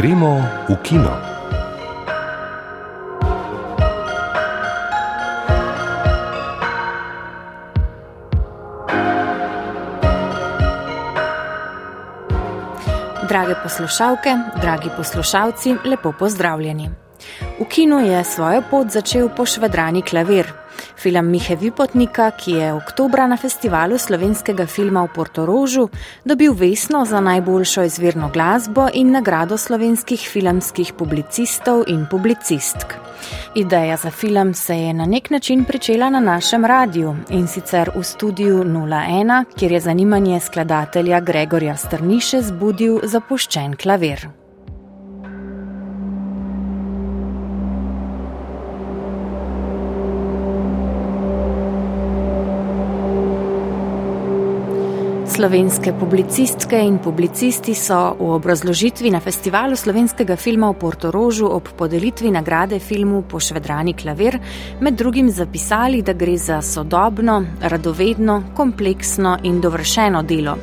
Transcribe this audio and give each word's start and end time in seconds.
Gremo 0.00 0.40
v 0.68 0.76
kino. 0.80 1.12
Drage 13.28 13.54
poslušalke, 13.62 14.36
dragi 14.60 14.88
poslušalci, 14.96 15.74
lepo 15.84 16.12
pozdravljeni. 16.18 16.88
V 17.60 17.68
kinu 17.68 18.00
je 18.00 18.24
svojo 18.24 18.62
pot 18.70 18.88
začel 18.88 19.28
pošvedrani 19.28 20.02
klavir, 20.02 20.48
Film 21.00 21.30
Mihe 21.32 21.56
Vipotnika, 21.56 22.30
ki 22.36 22.52
je 22.52 22.72
oktobra 22.76 23.24
na 23.26 23.36
festivalu 23.40 23.98
slovenskega 23.98 24.66
filma 24.66 25.06
v 25.06 25.12
Portorožu 25.14 25.86
dobil 26.24 26.52
vesno 26.52 27.04
za 27.08 27.20
najboljšo 27.24 27.82
izvirno 27.88 28.28
glasbo 28.28 28.88
in 28.92 29.14
nagrado 29.16 29.56
slovenskih 29.56 30.20
filmskih 30.20 30.92
publicistov 30.92 31.86
in 31.88 32.04
publicistk. 32.10 32.98
Ideja 33.54 33.96
za 33.96 34.10
film 34.10 34.52
se 34.54 34.76
je 34.76 34.92
na 34.92 35.06
nek 35.06 35.30
način 35.30 35.64
pričela 35.64 36.10
na 36.10 36.20
našem 36.20 36.64
radiju 36.64 37.16
in 37.30 37.46
sicer 37.48 37.90
v 37.96 38.02
studiu 38.04 38.64
01, 38.64 39.44
kjer 39.56 39.72
je 39.72 39.80
zanimanje 39.80 40.40
skladatelja 40.40 41.20
Gregorja 41.20 41.76
Strniše 41.76 42.42
zbudil 42.42 43.00
zapuščen 43.02 43.76
klavir. 43.76 44.39
Slovenske 55.40 55.94
publicistke 55.96 56.76
in 56.84 56.98
publicisti 57.00 57.72
so 57.72 58.12
v 58.18 58.26
obrazložitvi 58.36 59.08
na 59.08 59.22
festivalu 59.24 59.72
slovenskega 59.72 60.36
filma 60.36 60.68
v 60.68 60.76
Portorožu 60.76 61.48
ob 61.48 61.70
podelitvi 61.80 62.28
nagrade 62.28 62.76
filmu 62.76 63.22
Pošvedrani 63.24 63.96
klavir 63.96 64.36
med 64.84 65.00
drugim 65.00 65.30
zapisali, 65.32 66.02
da 66.04 66.12
gre 66.12 66.36
za 66.36 66.60
sodobno, 66.60 67.40
radovedno, 67.62 68.52
kompleksno 68.52 69.38
in 69.48 69.64
dovršeno 69.64 70.22
delo, 70.28 70.58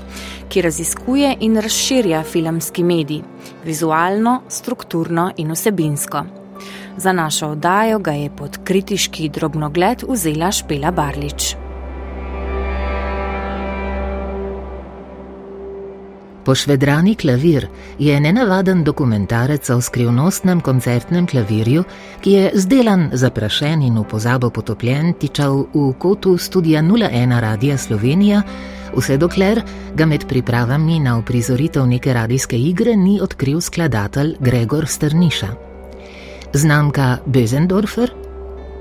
ki 0.45 0.61
raziskuje 0.61 1.35
in 1.41 1.57
razširja 1.57 2.21
filmski 2.21 2.83
medij, 2.83 3.23
vizualno, 3.65 4.43
strukturno 4.47 5.31
in 5.37 5.57
vsebinsko. 5.57 6.25
Za 6.97 7.17
našo 7.17 7.55
oddajo 7.57 7.97
ga 7.99 8.11
je 8.13 8.29
pod 8.29 8.61
kritiški 8.63 9.29
drobnogled 9.29 10.05
vzela 10.05 10.51
Špela 10.51 10.91
Barlič. 10.91 11.66
Pošvedrani 16.47 17.15
klavir 17.15 17.67
je 17.99 18.19
nenavaden 18.19 18.83
dokumentarec 18.83 19.69
o 19.69 19.81
skrivnostnem 19.81 20.61
koncertnem 20.63 21.25
klavirju, 21.27 21.81
ki 22.23 22.31
je 22.31 22.51
zdelan, 22.55 23.09
zaprašen 23.13 23.81
in 23.83 23.97
v 23.99 24.05
pozabo 24.07 24.47
potopljen, 24.49 25.11
tičal 25.19 25.65
v 25.73 25.89
kotu 25.99 26.37
studia 26.37 26.79
01 26.81 27.39
Radia 27.43 27.77
Slovenija, 27.77 28.41
vse 28.95 29.17
dokler 29.17 29.59
ga 29.95 30.05
med 30.05 30.23
pripravami 30.27 30.99
na 30.99 31.17
uprizoritev 31.19 31.83
neke 31.87 32.13
radijske 32.13 32.55
igre 32.55 32.95
ni 32.95 33.19
odkril 33.21 33.59
skladatelj 33.61 34.37
Gregor 34.39 34.87
Strniša. 34.87 35.51
Znamka 36.53 37.17
Bözendorfer, 37.25 38.26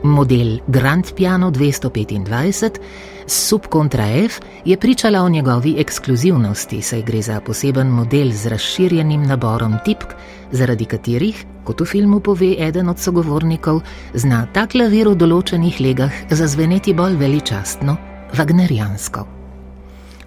model 0.06 0.58
Grand 0.66 1.14
Piano 1.14 1.50
225, 1.50 2.78
Subcontra 3.26 4.06
F 4.06 4.40
je 4.64 4.76
pričala 4.76 5.22
o 5.22 5.28
njegovi 5.28 5.74
ekskluzivnosti, 5.78 6.82
saj 6.82 7.02
gre 7.02 7.22
za 7.22 7.40
poseben 7.40 7.86
model 7.86 8.32
z 8.32 8.46
razširjenim 8.46 9.22
naborom 9.26 9.74
tipk, 9.84 10.14
zaradi 10.50 10.84
katerih, 10.84 11.44
kot 11.64 11.80
v 11.80 11.84
filmu 11.84 12.20
pove 12.20 12.54
eden 12.58 12.88
od 12.88 12.98
sogovornikov, 12.98 13.80
zna 14.14 14.46
ta 14.54 14.66
klavir 14.66 15.08
v 15.08 15.18
določenih 15.18 15.80
legah 15.80 16.22
zazveneti 16.30 16.94
bolj 16.94 17.18
veličastno, 17.18 17.96
vagnerijansko. 18.38 19.26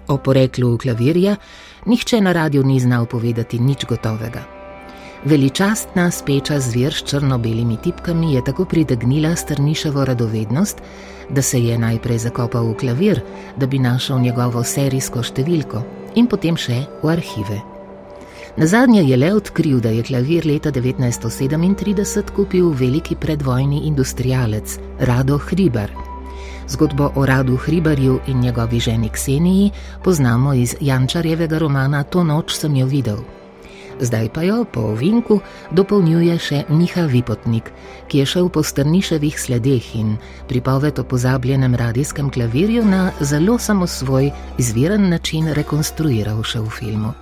O 0.08 0.16
poreklu 0.16 0.76
klavirja 0.78 1.36
nihče 1.86 2.20
na 2.20 2.32
radiju 2.32 2.64
ni 2.64 2.80
znal 2.80 3.06
povedati 3.06 3.58
nič 3.58 3.86
gotovega. 3.86 4.59
Veličastna 5.24 6.10
speča 6.10 6.60
zver 6.60 6.94
s 6.94 7.04
črno-belimi 7.04 7.76
tipkami 7.76 8.34
je 8.34 8.44
tako 8.44 8.64
pritegnila 8.64 9.36
strniševo 9.36 10.04
radovednost, 10.04 10.78
da 11.30 11.42
se 11.42 11.60
je 11.60 11.78
najprej 11.78 12.18
zakopal 12.18 12.64
v 12.64 12.74
klavir, 12.74 13.20
da 13.56 13.66
bi 13.66 13.78
našel 13.78 14.18
njegovo 14.18 14.64
serijsko 14.64 15.20
številko 15.22 15.82
in 16.14 16.26
potem 16.26 16.56
še 16.56 16.86
v 17.02 17.10
arhive. 17.12 17.58
Na 18.56 18.66
zadnje 18.66 19.02
je 19.04 19.16
le 19.16 19.28
odkril, 19.34 19.80
da 19.80 19.92
je 19.92 20.02
klavir 20.02 20.46
leta 20.46 20.72
1937 20.72 22.32
kupil 22.36 22.70
veliki 22.72 23.16
predvojni 23.16 23.82
industrialec 23.86 24.78
Rado 25.00 25.36
Hribar. 25.38 25.92
Zgodbo 26.68 27.10
o 27.14 27.26
Radu 27.26 27.58
Hribarju 27.60 28.20
in 28.26 28.40
njegovi 28.40 28.80
ženi 28.80 29.08
Kseniji 29.08 29.70
poznamo 30.04 30.54
iz 30.54 30.74
Jančarjevega 30.80 31.58
romana 31.58 32.02
To 32.02 32.24
noč 32.24 32.56
sem 32.56 32.76
jo 32.76 32.86
videl 32.86 33.20
zdaj 34.00 34.28
pa 34.34 34.42
jo 34.42 34.64
po 34.64 34.80
ovinku 34.92 35.40
dopolnjuje 35.70 36.36
še 36.38 36.64
Miha 36.68 37.06
Vipotnik, 37.06 37.70
ki 38.08 38.22
je 38.22 38.26
šel 38.26 38.48
po 38.48 38.62
strniševih 38.62 39.40
sledeh 39.40 39.94
in 39.96 40.16
pripoved 40.48 40.98
o 40.98 41.04
pozabljenem 41.04 41.74
radijskem 41.74 42.30
klavirju 42.30 42.84
na 42.84 43.10
zelo 43.20 43.58
samosvoj, 43.58 44.30
izviren 44.58 45.08
način 45.10 45.52
rekonstruiral 45.54 46.42
še 46.42 46.60
v 46.60 46.70
filmu. 46.70 47.12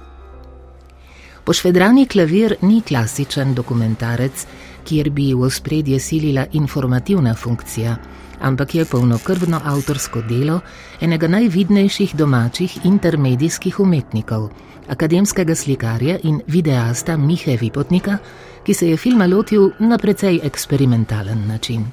Pošvedrani 1.49 2.07
klavir 2.07 2.59
ni 2.63 2.83
klasičen 2.85 3.55
dokumentarec, 3.57 4.47
kjer 4.85 5.11
bi 5.11 5.31
v 5.35 5.47
ospredje 5.49 6.01
silila 6.01 6.45
informativna 6.53 7.35
funkcija, 7.35 7.97
ampak 8.41 8.75
je 8.75 8.85
polnokrvno 8.85 9.61
avtorsko 9.65 10.23
delo 10.23 10.61
enega 11.01 11.29
najvidnejših 11.29 12.17
domačih 12.17 12.85
intermedijskih 12.85 13.81
umetnikov 13.81 14.51
akademskega 14.89 15.55
slikarja 15.55 16.19
in 16.23 16.41
videasta 16.47 17.17
Mihe 17.17 17.57
Vipotnika, 17.61 18.19
ki 18.65 18.75
se 18.75 18.89
je 18.89 18.97
filma 18.97 19.27
lotil 19.27 19.71
na 19.79 19.99
precej 19.99 20.41
eksperimentalen 20.43 21.47
način. 21.47 21.87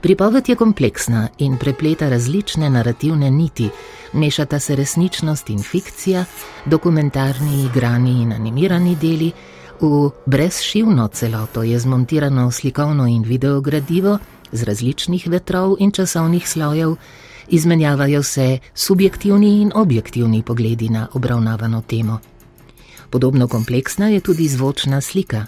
Pripoved 0.00 0.48
je 0.48 0.54
kompleksna 0.56 1.28
in 1.38 1.56
prepleta 1.58 2.08
različne 2.08 2.70
narativne 2.70 3.30
niti, 3.30 3.68
mešata 4.12 4.58
se 4.58 4.76
resničnost 4.76 5.50
in 5.50 5.62
fikcija, 5.62 6.24
dokumentarni, 6.66 7.64
igrani 7.64 8.22
in 8.22 8.32
animirani 8.32 8.96
deli, 8.96 9.32
v 9.80 10.10
brezšivno 10.26 11.08
celoto 11.08 11.62
je 11.62 11.78
zmontirano 11.78 12.50
slikovno 12.50 13.06
in 13.06 13.22
videogradivo 13.22 14.18
z 14.52 14.62
različnih 14.62 15.28
vetrov 15.28 15.76
in 15.78 15.92
časovnih 15.92 16.48
slojev, 16.48 16.96
izmenjavajo 17.48 18.22
se 18.22 18.58
subjektivni 18.74 19.62
in 19.62 19.72
objektivni 19.74 20.42
pogledi 20.42 20.88
na 20.88 21.08
obravnavano 21.12 21.82
temo. 21.86 22.18
Podobno 23.10 23.48
kompleksna 23.48 24.08
je 24.08 24.20
tudi 24.20 24.48
zvočna 24.48 25.00
slika. 25.00 25.46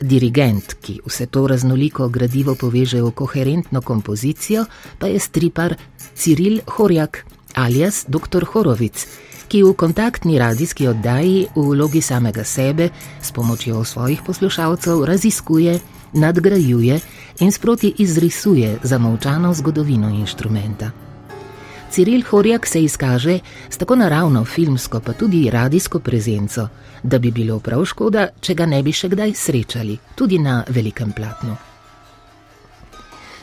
Dirigent, 0.00 0.74
ki 0.82 1.00
vse 1.06 1.26
to 1.26 1.46
raznoliko 1.46 2.08
gradivo 2.08 2.54
poveže 2.54 3.02
v 3.02 3.10
koherentno 3.10 3.80
kompozicijo, 3.80 4.64
pa 4.98 5.06
je 5.06 5.20
stripar 5.20 5.74
Ciril 6.14 6.60
Horjak 6.66 7.24
alias 7.54 8.04
dr. 8.08 8.44
Horovic, 8.52 9.06
ki 9.48 9.62
v 9.62 9.72
kontaktni 9.72 10.38
radijski 10.38 10.88
oddaji 10.88 11.46
v 11.54 11.66
vlogi 11.70 12.00
samega 12.00 12.44
sebe 12.44 12.88
s 13.22 13.32
pomočjo 13.32 13.84
svojih 13.84 14.22
poslušalcev 14.26 15.04
raziskuje, 15.04 15.78
nadgrajuje 16.12 17.00
in 17.40 17.52
sproti 17.52 17.94
izrisuje 17.98 18.78
zamolčano 18.82 19.54
zgodovino 19.54 20.08
inštrumenta. 20.08 20.90
Ciril 21.90 22.22
Horjak 22.30 22.66
se 22.66 22.82
izkaže 22.82 23.38
s 23.70 23.76
tako 23.76 23.96
naravno 23.96 24.44
filmsko, 24.44 25.00
pa 25.00 25.12
tudi 25.12 25.50
radijsko 25.50 25.98
prezenco, 25.98 26.68
da 27.02 27.18
bi 27.18 27.30
bilo 27.30 27.58
prav 27.58 27.84
škoda, 27.84 28.28
če 28.40 28.54
ga 28.54 28.66
ne 28.66 28.82
bi 28.82 28.92
še 28.92 29.08
kdaj 29.08 29.34
srečali, 29.34 29.98
tudi 30.14 30.38
na 30.38 30.64
velikem 30.68 31.12
platnu. 31.12 31.54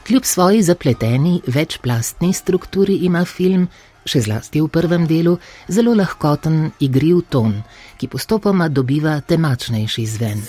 Kljub 0.07 0.25
svoji 0.25 0.63
zapleteni, 0.63 1.41
večplastni 1.47 2.33
strukturi 2.33 2.95
ima 3.07 3.25
film, 3.25 3.67
še 4.05 4.23
zlasti 4.25 4.61
v 4.61 4.69
prvem 4.71 5.07
delu, 5.09 5.37
zelo 5.69 5.93
lahkoten, 5.97 6.71
igriv 6.79 7.23
ton, 7.29 7.61
ki 7.97 8.09
postopoma 8.09 8.69
dobiva 8.69 9.19
temačnejši 9.21 10.05
zven. 10.05 10.41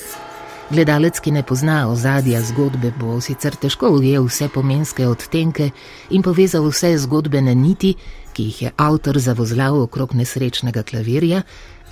Gledalec, 0.72 1.19
ki 1.20 1.34
ne 1.37 1.43
pozna 1.44 1.82
ozadja 1.90 2.40
zgodbe, 2.40 2.94
bo 2.96 3.19
sicer 3.20 3.58
težko 3.60 3.90
ujel 3.93 4.25
vse 4.25 4.49
pomenske 4.49 5.04
odtenke 5.04 5.69
in 6.16 6.25
povezal 6.25 6.64
vse 6.70 6.94
zgodbene 7.02 7.52
niti, 7.52 7.93
ki 8.32 8.49
jih 8.49 8.62
je 8.62 8.72
avtor 8.81 9.19
zavozlal 9.20 9.82
okrog 9.82 10.14
nesrečnega 10.16 10.81
klavirja, 10.88 11.43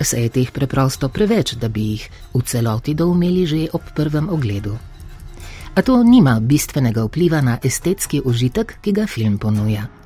saj 0.01 0.25
je 0.25 0.33
teh 0.39 0.49
preprosto 0.49 1.11
preveč, 1.13 1.53
da 1.61 1.69
bi 1.69 1.91
jih 1.93 2.09
v 2.33 2.41
celoti 2.41 2.97
doumeli 2.97 3.45
že 3.45 3.67
ob 3.73 3.85
prvem 3.93 4.33
ogledu. 4.33 4.73
A 5.75 5.81
to 5.85 6.01
nima 6.03 6.39
bistvenega 6.41 7.05
vpliva 7.05 7.41
na 7.41 7.59
estetski 7.63 8.21
užitek, 8.25 8.81
ki 8.81 8.91
ga 8.91 9.05
film 9.05 9.37
ponuja. 9.37 10.00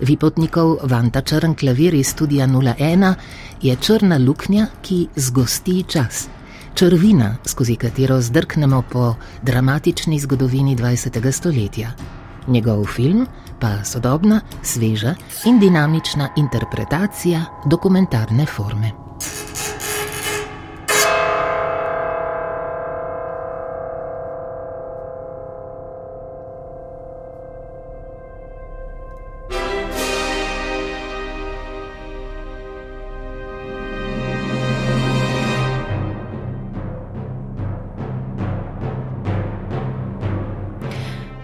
Vipotnikov 0.00 0.78
Vanta 0.82 1.20
Črn 1.20 1.54
klavir 1.54 1.94
iz 1.94 2.08
studia 2.08 2.46
01 2.46 3.14
je 3.62 3.76
črna 3.76 4.18
luknja, 4.18 4.66
ki 4.82 5.06
zgosti 5.16 5.82
čas 5.88 6.28
črvina, 6.76 7.36
skozi 7.44 7.76
katero 7.76 8.20
zdrknemo 8.20 8.82
po 8.92 9.14
dramatični 9.42 10.18
zgodovini 10.20 10.76
20. 10.76 11.32
stoletja. 11.32 11.92
Njegov 12.46 12.84
film 12.84 13.26
pa 13.60 13.84
sodobna, 13.84 14.40
sveža 14.62 15.14
in 15.44 15.58
dinamična 15.58 16.28
interpretacija 16.36 17.44
dokumentarne 17.64 18.46
forme. 18.46 18.90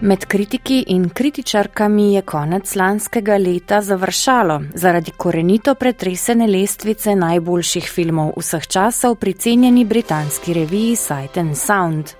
Med 0.03 0.25
kritiki 0.25 0.83
in 0.87 1.09
kritičarkami 1.09 2.13
je 2.13 2.21
konec 2.21 2.75
lanskega 2.75 3.37
leta 3.37 3.81
završalo 3.81 4.61
zaradi 4.73 5.11
korenito 5.17 5.75
pretresene 5.75 6.47
lestvice 6.47 7.15
najboljših 7.15 7.87
filmov 7.91 8.33
vseh 8.37 8.67
časov 8.67 9.15
pri 9.15 9.33
cenjeni 9.33 9.85
britanski 9.85 10.53
reviji 10.53 10.95
Sight 10.95 11.37
and 11.37 11.55
Sound, 11.57 12.11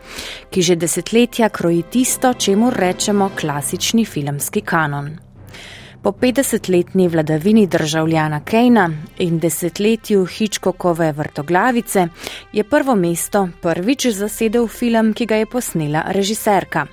ki 0.49 0.61
že 0.61 0.75
desetletja 0.75 1.49
kroji 1.49 1.83
tisto, 1.91 2.33
čemu 2.33 2.71
rečemo 2.71 3.29
klasični 3.35 4.05
filmski 4.05 4.61
kanon. 4.61 5.11
Po 6.01 6.11
50-letni 6.11 7.07
vladavini 7.07 7.67
državljana 7.67 8.39
Kejna 8.39 8.89
in 9.17 9.39
desetletju 9.39 10.25
Hičkokove 10.25 11.11
vrtoglavice 11.11 12.07
je 12.53 12.63
prvo 12.63 12.95
mesto 12.95 13.49
prvič 13.61 14.07
zasedel 14.07 14.67
film, 14.67 15.13
ki 15.13 15.25
ga 15.25 15.35
je 15.35 15.45
posnela 15.45 16.03
režiserka. 16.07 16.87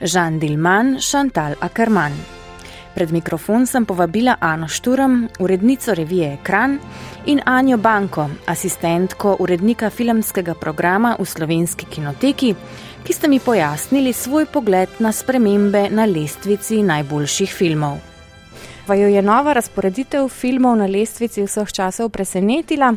Žan 0.00 0.38
Dilman, 0.38 0.96
Šantal 1.00 1.54
Ackerman. 1.60 2.12
Pred 2.92 3.08
mikrofon 3.08 3.64
sem 3.66 3.88
povabila 3.88 4.36
Ano 4.40 4.68
Šturm, 4.68 5.24
urednico 5.40 5.94
revije 5.96 6.34
Ekran, 6.34 6.76
in 7.26 7.40
Anjo 7.44 7.78
Banko, 7.80 8.28
asistentko 8.46 9.36
urednika 9.40 9.90
filmskega 9.90 10.54
programa 10.54 11.16
v 11.18 11.24
slovenski 11.24 11.88
kinoteki, 11.88 12.54
ki 13.02 13.12
ste 13.12 13.28
mi 13.28 13.40
pojasnili 13.40 14.12
svoj 14.12 14.46
pogled 14.46 15.00
na 15.00 15.12
spremembe 15.12 15.88
na 15.90 16.04
lestvici 16.04 16.82
najboljših 16.82 17.54
filmov. 17.54 18.11
Vaju 18.86 19.08
je 19.08 19.22
nova 19.22 19.52
razporeditev 19.52 20.28
filmov 20.28 20.76
na 20.76 20.86
lestvici 20.90 21.42
vseh 21.46 21.68
časov 21.72 22.08
presenetila? 22.10 22.88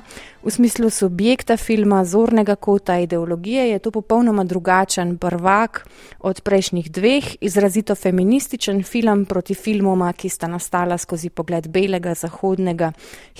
V 0.43 0.51
smislu 0.51 0.89
subjekta 0.89 1.57
filma, 1.57 2.05
zornega 2.05 2.55
kota, 2.55 2.97
ideologije 2.99 3.69
je 3.69 3.79
to 3.79 3.91
popolnoma 3.91 4.43
drugačen 4.43 5.17
prvak 5.17 5.85
od 6.19 6.41
prejšnjih 6.41 6.91
dveh, 6.91 7.35
izrazito 7.41 7.95
feminističen 7.95 8.83
film 8.83 9.25
proti 9.25 9.53
filmoma, 9.53 10.13
ki 10.13 10.29
sta 10.29 10.47
nastala 10.47 10.97
skozi 10.97 11.29
pogled 11.29 11.67
belega, 11.67 12.13
zahodnega, 12.13 12.91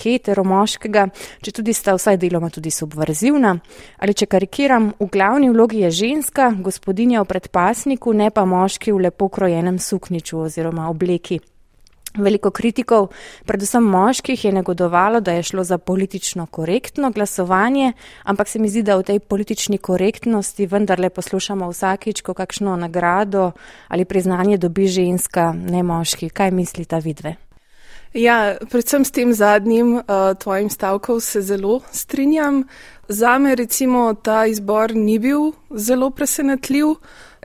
heteromoškega, 0.03 1.07
če 1.41 1.51
tudi 1.51 1.73
sta 1.73 1.97
vsaj 1.97 2.21
deloma 2.21 2.49
tudi 2.49 2.71
subverzivna. 2.71 3.55
Ali 3.97 4.13
če 4.13 4.29
karikiram, 4.29 4.91
v 4.99 5.09
glavni 5.09 5.49
vlogi 5.49 5.81
je 5.81 5.91
ženska, 5.91 6.53
gospodinja 6.61 7.25
v 7.25 7.31
predpasniku, 7.33 8.13
ne 8.13 8.29
pa 8.29 8.45
moški 8.45 8.93
v 8.93 9.09
lepo 9.09 9.29
krojenem 9.33 9.81
sukniču 9.81 10.45
oziroma 10.45 10.89
obleki. 10.93 11.41
Veliko 12.17 12.51
kritikov, 12.51 13.09
predvsem 13.45 13.83
moških, 13.83 14.45
je 14.45 14.51
negodovalo, 14.51 15.19
da 15.19 15.31
je 15.31 15.43
šlo 15.43 15.63
za 15.63 15.77
politično 15.77 16.45
korektno 16.45 17.11
glasovanje, 17.11 17.93
ampak 18.23 18.47
se 18.47 18.59
mi 18.59 18.69
zdi, 18.69 18.83
da 18.83 18.97
v 18.97 19.03
tej 19.03 19.19
politični 19.19 19.77
korektnosti 19.77 20.65
vendarle 20.65 21.09
poslušamo 21.09 21.69
vsakič, 21.69 22.21
ko 22.21 22.33
kakšno 22.33 22.75
nagrado 22.75 23.51
ali 23.87 24.05
priznanje 24.05 24.57
dobi 24.57 24.87
ženska, 24.87 25.53
ne 25.53 25.83
moški. 25.83 26.29
Kaj 26.29 26.51
mislita 26.51 26.97
vidve? 26.97 27.44
Ja, 28.15 28.55
predvsem 28.71 29.03
s 29.05 29.11
tem 29.11 29.33
zadnjim 29.33 29.95
uh, 29.95 30.03
tvojim 30.39 30.69
stavkom 30.69 31.19
se 31.21 31.41
zelo 31.41 31.81
strinjam. 31.91 32.63
Zame 33.07 33.55
recimo 33.55 34.13
ta 34.13 34.45
izbor 34.45 34.95
ni 34.95 35.19
bil 35.19 35.51
zelo 35.75 36.09
presenetljiv. 36.09 36.95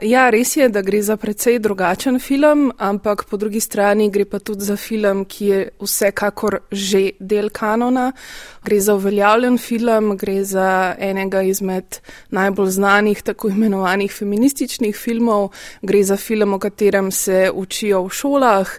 Ja, 0.01 0.29
res 0.33 0.55
je, 0.57 0.65
da 0.73 0.81
gre 0.81 0.97
za 1.05 1.13
precej 1.17 1.59
drugačen 1.61 2.17
film, 2.19 2.71
ampak 2.81 3.27
po 3.29 3.37
drugi 3.37 3.59
strani 3.61 4.07
gre 4.09 4.25
pa 4.25 4.39
tudi 4.39 4.65
za 4.65 4.73
film, 4.75 5.25
ki 5.29 5.45
je 5.45 5.59
vsekakor 5.77 6.57
že 6.71 7.01
del 7.19 7.51
kanona. 7.53 8.07
Gre 8.65 8.79
za 8.81 8.95
uveljavljen 8.97 9.59
film, 9.61 10.15
gre 10.17 10.39
za 10.43 10.95
enega 10.97 11.43
izmed 11.45 11.99
najbolj 12.33 12.69
znanih 12.69 13.21
tako 13.21 13.51
imenovanih 13.53 14.13
feminističnih 14.13 14.97
filmov, 14.97 15.51
gre 15.81 16.03
za 16.03 16.17
film, 16.17 16.53
o 16.53 16.59
katerem 16.59 17.11
se 17.11 17.51
učijo 17.53 18.01
v 18.07 18.09
šolah 18.09 18.73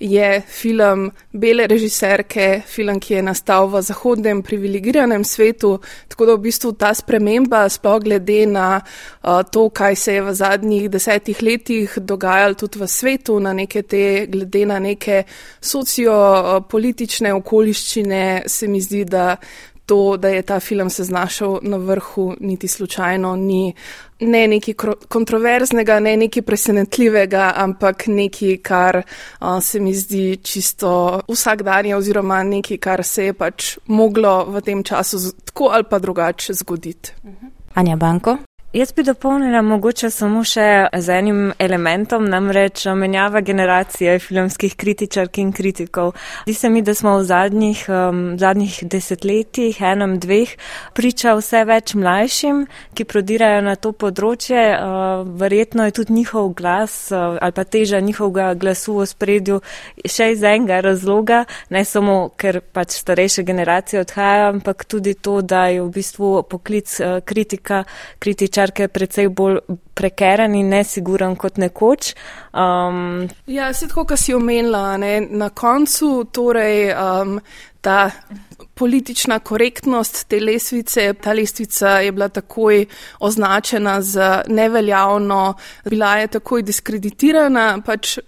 je 0.00 0.42
film 0.48 1.10
bele 1.32 1.66
režiserke, 1.66 2.62
film, 2.66 3.00
ki 3.00 3.14
je 3.14 3.22
nastal 3.22 3.68
v 3.68 3.82
zahodnem 3.82 4.42
privilegiranem 4.42 5.24
svetu, 5.24 5.78
tako 6.08 6.26
da 6.26 6.34
v 6.36 6.44
bistvu 6.48 6.72
ta 6.76 6.92
sprememba, 6.94 7.64
sploh 7.68 8.02
glede 8.04 8.44
na 8.46 8.80
uh, 8.80 9.42
to, 9.50 9.68
kaj 9.70 9.96
se 9.96 10.18
je 10.18 10.22
v 10.22 10.34
zadnjih 10.34 10.90
desetih 10.90 11.42
letih 11.42 11.98
dogajalo 11.98 12.54
tudi 12.54 12.78
v 12.78 12.88
svetu, 12.88 13.40
na 13.40 13.52
neke 13.52 13.82
te, 13.82 14.26
glede 14.28 14.66
na 14.66 14.78
neke 14.78 15.24
sociopolitične 15.60 17.32
okoliščine, 17.34 18.42
se 18.46 18.68
mi 18.68 18.80
zdi, 18.80 19.04
da 19.04 19.36
to, 19.86 20.16
da 20.16 20.28
je 20.28 20.42
ta 20.42 20.60
film 20.60 20.90
se 20.90 21.04
znašel 21.04 21.58
na 21.62 21.76
vrhu, 21.76 22.34
niti 22.40 22.68
slučajno 22.68 23.36
ni 23.36 23.74
ne 24.20 24.48
nekaj 24.48 24.74
kontroverznega, 25.08 26.00
ne 26.00 26.16
nekaj 26.16 26.42
presenetljivega, 26.42 27.52
ampak 27.56 28.06
nekaj, 28.06 28.56
kar 28.56 29.02
uh, 29.40 29.62
se 29.62 29.80
mi 29.80 29.94
zdi 29.94 30.36
čisto 30.42 31.20
vsakdanje 31.28 31.96
oziroma 31.96 32.42
nekaj, 32.42 32.76
kar 32.76 33.04
se 33.04 33.24
je 33.24 33.32
pač 33.32 33.78
moglo 33.86 34.44
v 34.44 34.60
tem 34.60 34.82
času 34.82 35.18
tako 35.44 35.70
ali 35.72 35.84
pa 35.90 35.98
drugače 35.98 36.54
zgoditi. 36.54 37.12
Anja 37.74 37.96
Banko. 37.96 38.36
Jaz 38.72 38.92
bi 38.92 39.02
dopolnila 39.06 39.60
mogoče 39.62 40.08
samo 40.10 40.40
še 40.44 40.88
z 40.90 41.14
enim 41.14 41.52
elementom, 41.58 42.24
namreč 42.28 42.82
menjava 42.98 43.40
generacije 43.40 44.18
filmskih 44.18 44.74
kritičark 44.76 45.38
in 45.38 45.52
kritikov. 45.54 46.10
Zdi 46.48 46.54
se 46.54 46.70
mi, 46.70 46.82
da 46.82 46.94
smo 46.94 47.12
v 47.16 47.24
zadnjih, 47.24 47.84
um, 47.88 48.34
zadnjih 48.38 48.80
desetletjih, 48.90 49.78
enem, 49.80 50.16
dveh, 50.18 50.56
priča 50.98 51.36
vse 51.38 51.62
več 51.64 51.94
mlajšim, 51.94 52.64
ki 52.98 53.06
prodirajo 53.06 53.62
na 53.68 53.76
to 53.78 53.92
področje. 53.94 54.58
Uh, 54.74 55.22
verjetno 55.38 55.86
je 55.86 55.96
tudi 56.00 56.18
njihov 56.18 56.50
glas 56.58 56.98
uh, 57.14 57.38
ali 57.38 57.54
pa 57.54 57.64
teža 57.64 58.02
njihovega 58.02 58.50
glasu 58.58 58.98
v 58.98 59.06
spredju 59.06 59.60
še 60.02 60.32
iz 60.34 60.42
enega 60.42 60.82
razloga, 60.82 61.44
ne 61.70 61.84
samo, 61.86 62.18
ker 62.36 62.60
pač 62.60 62.98
starejše 62.98 63.46
generacije 63.46 64.02
odhajajo, 64.02 64.52
ampak 64.58 64.84
tudi 64.90 65.14
to, 65.14 65.38
da 65.40 65.68
je 65.70 65.80
v 65.86 65.88
bistvu 66.00 66.34
poklic 66.50 66.98
uh, 66.98 67.22
kritika, 67.24 67.84
kritičar 68.18 68.55
starke 68.56 68.88
precej 68.88 69.28
bolj 69.28 69.60
prekeren 69.96 70.54
in 70.56 70.70
nesiguren 70.72 71.36
kot 71.36 71.60
nekoč. 71.60 72.14
Um, 72.56 73.26
ja, 73.46 73.68
se 73.76 73.88
tako, 73.90 74.06
kar 74.08 74.20
si 74.20 74.34
omenila, 74.36 74.96
ne? 75.00 75.20
na 75.20 75.50
koncu 75.50 76.24
torej 76.32 76.92
um, 76.94 77.36
ta 77.84 78.10
politična 78.76 79.38
korektnost 79.44 80.26
te 80.28 80.40
lesvice, 80.40 81.10
ta 81.20 81.32
lestvica 81.36 81.98
je 82.04 82.12
bila 82.12 82.28
takoj 82.28 82.86
označena 83.20 84.00
za 84.02 84.42
neveljavno, 84.48 85.54
bila 85.84 86.16
je 86.20 86.32
takoj 86.38 86.64
diskreditirana. 86.64 87.68
Pač 87.84 88.18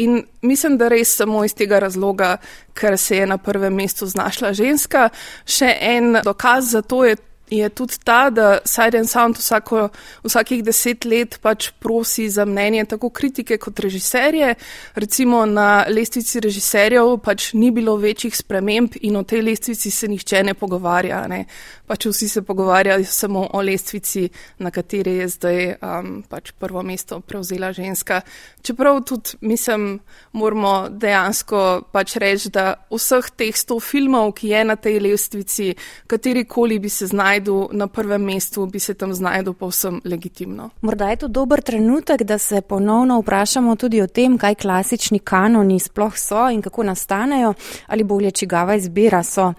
In 0.00 0.22
mislim, 0.42 0.78
da 0.80 0.88
res 0.88 1.10
samo 1.16 1.42
iz 1.44 1.52
tega 1.52 1.78
razloga, 1.82 2.38
ker 2.72 2.96
se 2.98 3.18
je 3.18 3.26
na 3.28 3.36
prvem 3.36 3.74
mestu 3.76 4.06
znašla 4.08 4.54
ženska. 4.56 5.10
Še 5.44 5.74
en 5.76 6.22
dokaz 6.24 6.70
za 6.72 6.80
to 6.80 7.02
je 7.04 7.18
je 7.50 7.68
tudi 7.68 7.94
ta, 8.04 8.30
da 8.30 8.58
Siren 8.64 9.06
Sound 9.06 9.36
vsako, 9.38 9.88
vsakih 10.24 10.62
deset 10.64 11.04
let 11.04 11.38
pač 11.42 11.70
prosi 11.78 12.28
za 12.30 12.44
mnenje 12.44 12.84
tako 12.84 13.10
kritike 13.10 13.58
kot 13.58 13.80
režiserje. 13.80 14.54
Recimo 14.94 15.46
na 15.46 15.84
lestvici 15.88 16.40
režiserjev 16.40 17.16
pač 17.24 17.52
ni 17.52 17.70
bilo 17.70 17.96
večjih 17.96 18.36
sprememb 18.36 18.94
in 19.00 19.16
o 19.16 19.22
tej 19.22 19.42
lestvici 19.42 19.90
se 19.90 20.08
nihče 20.08 20.44
ne 20.44 20.54
pogovarja. 20.54 21.24
Ne. 21.28 21.44
Pač 21.86 22.06
vsi 22.06 22.28
se 22.28 22.42
pogovarjajo 22.46 23.04
samo 23.04 23.48
o 23.52 23.62
lestvici, 23.62 24.28
na 24.58 24.70
kateri 24.70 25.16
je 25.18 25.28
zdaj 25.28 25.74
um, 25.82 26.22
pač 26.28 26.52
prvo 26.58 26.82
mesto 26.86 27.20
prevzela 27.20 27.72
ženska. 27.72 28.20
Čeprav 28.62 29.02
tudi 29.02 29.40
mislim, 29.40 29.98
moramo 30.32 30.88
dejansko 30.90 31.82
pač 31.92 32.14
reči, 32.16 32.50
da 32.54 32.74
vseh 32.94 33.30
teh 33.36 33.56
sto 33.56 33.80
filmov, 33.80 34.36
ki 34.38 34.54
je 34.54 34.64
na 34.64 34.76
tej 34.76 35.00
lestvici, 35.02 35.74
katerikoli 36.06 36.78
bi 36.78 36.88
se 36.88 37.10
znašli, 37.10 37.39
znajdel 37.40 37.68
na 37.72 37.86
prvem 37.86 38.22
mestu, 38.22 38.66
bi 38.66 38.78
se 38.78 38.94
tam 38.94 39.14
znajdel 39.14 39.52
povsem 39.52 40.00
legitimno. 40.04 40.70
Morda 40.80 41.08
je 41.10 41.16
to 41.16 41.28
dober 41.28 41.62
trenutek, 41.62 42.22
da 42.22 42.38
se 42.38 42.60
ponovno 42.60 43.20
vprašamo 43.20 43.76
tudi 43.76 44.02
o 44.02 44.06
tem, 44.06 44.38
kaj 44.38 44.54
klasični 44.54 45.18
kanoni 45.18 45.78
sploh 45.80 46.16
so 46.16 46.50
in 46.50 46.62
kako 46.62 46.82
nastanejo, 46.82 47.54
ali 47.86 48.04
bolje 48.04 48.30
čigava 48.30 48.74
izbira 48.74 49.22
so. 49.22 49.52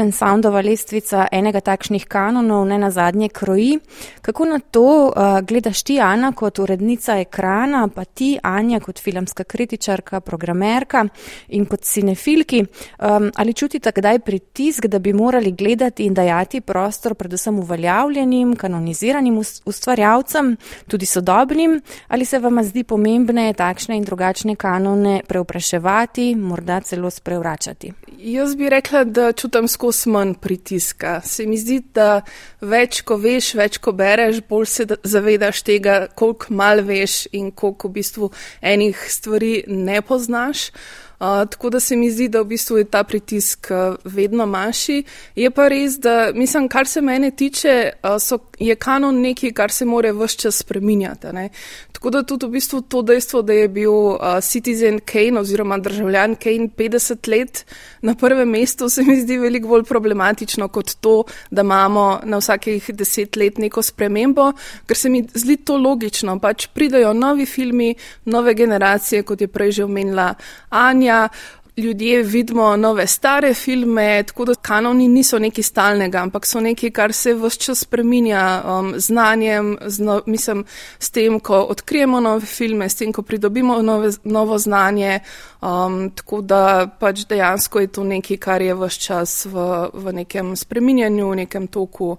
And 0.00 0.14
Soundova 0.14 0.60
lestvica 0.60 1.26
enega 1.32 1.60
takšnih 1.60 2.06
kanonov 2.06 2.66
ne 2.66 2.78
na 2.78 2.90
zadnje 2.90 3.28
kroji. 3.28 3.78
Kako 4.22 4.44
na 4.44 4.58
to 4.58 5.06
uh, 5.06 5.40
gledaš 5.42 5.82
ti, 5.82 6.00
Ana, 6.00 6.32
kot 6.32 6.58
urednica 6.58 7.18
ekrana, 7.20 7.88
pa 7.94 8.04
ti, 8.04 8.38
Anja, 8.42 8.80
kot 8.80 8.98
filmska 8.98 9.44
kritičarka, 9.44 10.20
programerka 10.20 11.04
in 11.48 11.66
kot 11.66 11.80
cinefilki, 11.80 12.64
um, 12.98 13.30
ali 13.34 13.54
čutite 13.54 13.92
kdaj 13.92 14.18
pritisk, 14.18 14.86
da 14.86 14.98
bi 14.98 15.12
morali 15.12 15.52
gledati 15.52 16.04
in 16.04 16.14
dajati 16.14 16.60
prostor 16.60 16.99
predvsem 17.14 17.58
uveljavljenim, 17.58 18.56
kanoniziranim 18.56 19.38
ustvarjalcem, 19.64 20.56
tudi 20.88 21.06
sodobnim, 21.06 21.80
ali 22.08 22.24
se 22.24 22.38
vam 22.38 22.62
zdi 22.64 22.84
pomembne 22.84 23.52
takšne 23.54 23.96
in 23.96 24.04
drugačne 24.04 24.56
kanone 24.56 25.20
preupraševati, 25.28 26.34
morda 26.36 26.80
celo 26.80 27.10
sprevračati? 27.10 27.92
Jaz 28.18 28.54
bi 28.54 28.68
rekla, 28.68 29.04
da 29.04 29.32
čutim 29.32 29.68
skozi 29.68 30.10
manj 30.10 30.34
pritiska. 30.40 31.20
Se 31.24 31.46
mi 31.46 31.58
zdi, 31.58 31.80
da 31.94 32.20
več, 32.60 33.00
ko 33.02 33.16
veš, 33.16 33.54
več, 33.54 33.78
ko 33.80 33.92
bereš, 33.96 34.42
bolj 34.48 34.66
se 34.66 34.86
zavedaš 35.02 35.62
tega, 35.64 36.06
koliko 36.14 36.54
mal 36.54 36.84
veš 36.84 37.26
in 37.32 37.50
koliko 37.50 37.88
v 37.88 37.96
bistvu 38.00 38.30
enih 38.60 39.06
stvari 39.08 39.64
ne 39.66 40.02
poznaš 40.02 40.70
tako 41.20 41.70
da 41.70 41.80
se 41.80 41.96
mi 41.96 42.10
zdi, 42.10 42.28
da 42.28 42.40
v 42.40 42.44
bistvu 42.44 42.78
je 42.78 42.84
ta 42.84 43.04
pritisk 43.04 43.68
vedno 44.04 44.46
manjši. 44.46 45.02
Je 45.36 45.50
pa 45.50 45.68
res, 45.68 45.98
da 46.00 46.32
mislim, 46.34 46.68
kar 46.68 46.88
se 46.88 47.00
mene 47.00 47.30
tiče, 47.30 47.90
so, 48.20 48.38
je 48.58 48.74
kanon 48.74 49.20
nekaj, 49.20 49.52
kar 49.52 49.72
se 49.72 49.84
more 49.84 50.12
vse 50.12 50.36
čas 50.36 50.62
spreminjati. 50.64 51.32
Ne? 51.32 51.48
Tako 51.92 52.10
da 52.10 52.22
tudi 52.22 52.46
v 52.46 52.50
bistvu 52.56 52.80
to 52.80 53.02
dejstvo, 53.02 53.42
da 53.42 53.52
je 53.52 53.68
bil 53.68 53.92
Citizen 54.40 55.00
Kane 55.04 55.40
oziroma 55.40 55.78
državljan 55.78 56.34
Kane 56.40 56.70
50 56.76 57.28
let 57.28 57.64
na 58.02 58.14
prvem 58.14 58.48
mestu, 58.48 58.88
se 58.88 59.02
mi 59.02 59.20
zdi 59.20 59.38
veliko 59.38 59.68
bolj 59.68 59.84
problematično 59.84 60.68
kot 60.68 60.94
to, 61.00 61.24
da 61.50 61.60
imamo 61.60 62.20
na 62.24 62.38
vsakih 62.40 62.90
deset 62.94 63.36
let 63.36 63.58
neko 63.58 63.82
spremembo, 63.82 64.52
ker 64.86 64.96
se 64.96 65.08
mi 65.08 65.26
zdi 65.34 65.56
to 65.56 65.76
logično. 65.76 66.38
Pač 66.40 66.66
pridajo 66.72 67.12
novi 67.12 67.46
filmi, 67.46 67.94
nove 68.24 68.54
generacije, 68.54 69.22
kot 69.22 69.40
je 69.40 69.48
prej 69.48 69.72
že 69.72 69.84
omenila 69.84 70.34
Anja 70.70 71.09
spremlja, 71.10 71.28
ljudje 71.76 72.22
vidimo 72.22 72.76
nove 72.76 73.06
stare 73.06 73.54
filme, 73.54 74.22
tako 74.22 74.44
da 74.44 74.54
kanoni 74.54 75.08
niso 75.08 75.38
nekaj 75.38 75.62
stalnega, 75.62 76.18
ampak 76.18 76.46
so 76.46 76.60
nekaj, 76.60 76.90
kar 76.90 77.12
se 77.12 77.34
vse 77.34 77.58
čas 77.58 77.80
spreminja 77.80 78.62
um, 78.64 78.92
znanjem, 78.96 79.78
zno, 79.86 80.20
mislim, 80.26 80.64
s 80.98 81.10
tem, 81.10 81.40
ko 81.40 81.62
odkrijemo 81.62 82.20
nove 82.20 82.46
filme, 82.46 82.88
s 82.88 82.94
tem, 82.96 83.12
ko 83.12 83.22
pridobimo 83.22 83.82
nove, 83.82 84.10
novo 84.24 84.58
znanje. 84.58 85.20
Um, 85.62 86.10
tako 86.10 86.40
da 86.40 86.88
pač 87.00 87.24
dejansko 87.28 87.80
je 87.80 87.86
to 87.86 88.04
nekaj, 88.04 88.36
kar 88.36 88.62
je 88.62 88.74
vse 88.74 89.00
čas 89.00 89.46
v, 89.46 89.88
v 89.94 90.12
nekem 90.12 90.56
spreminjanju, 90.56 91.30
v 91.30 91.36
nekem 91.44 91.66
toku. 91.66 92.16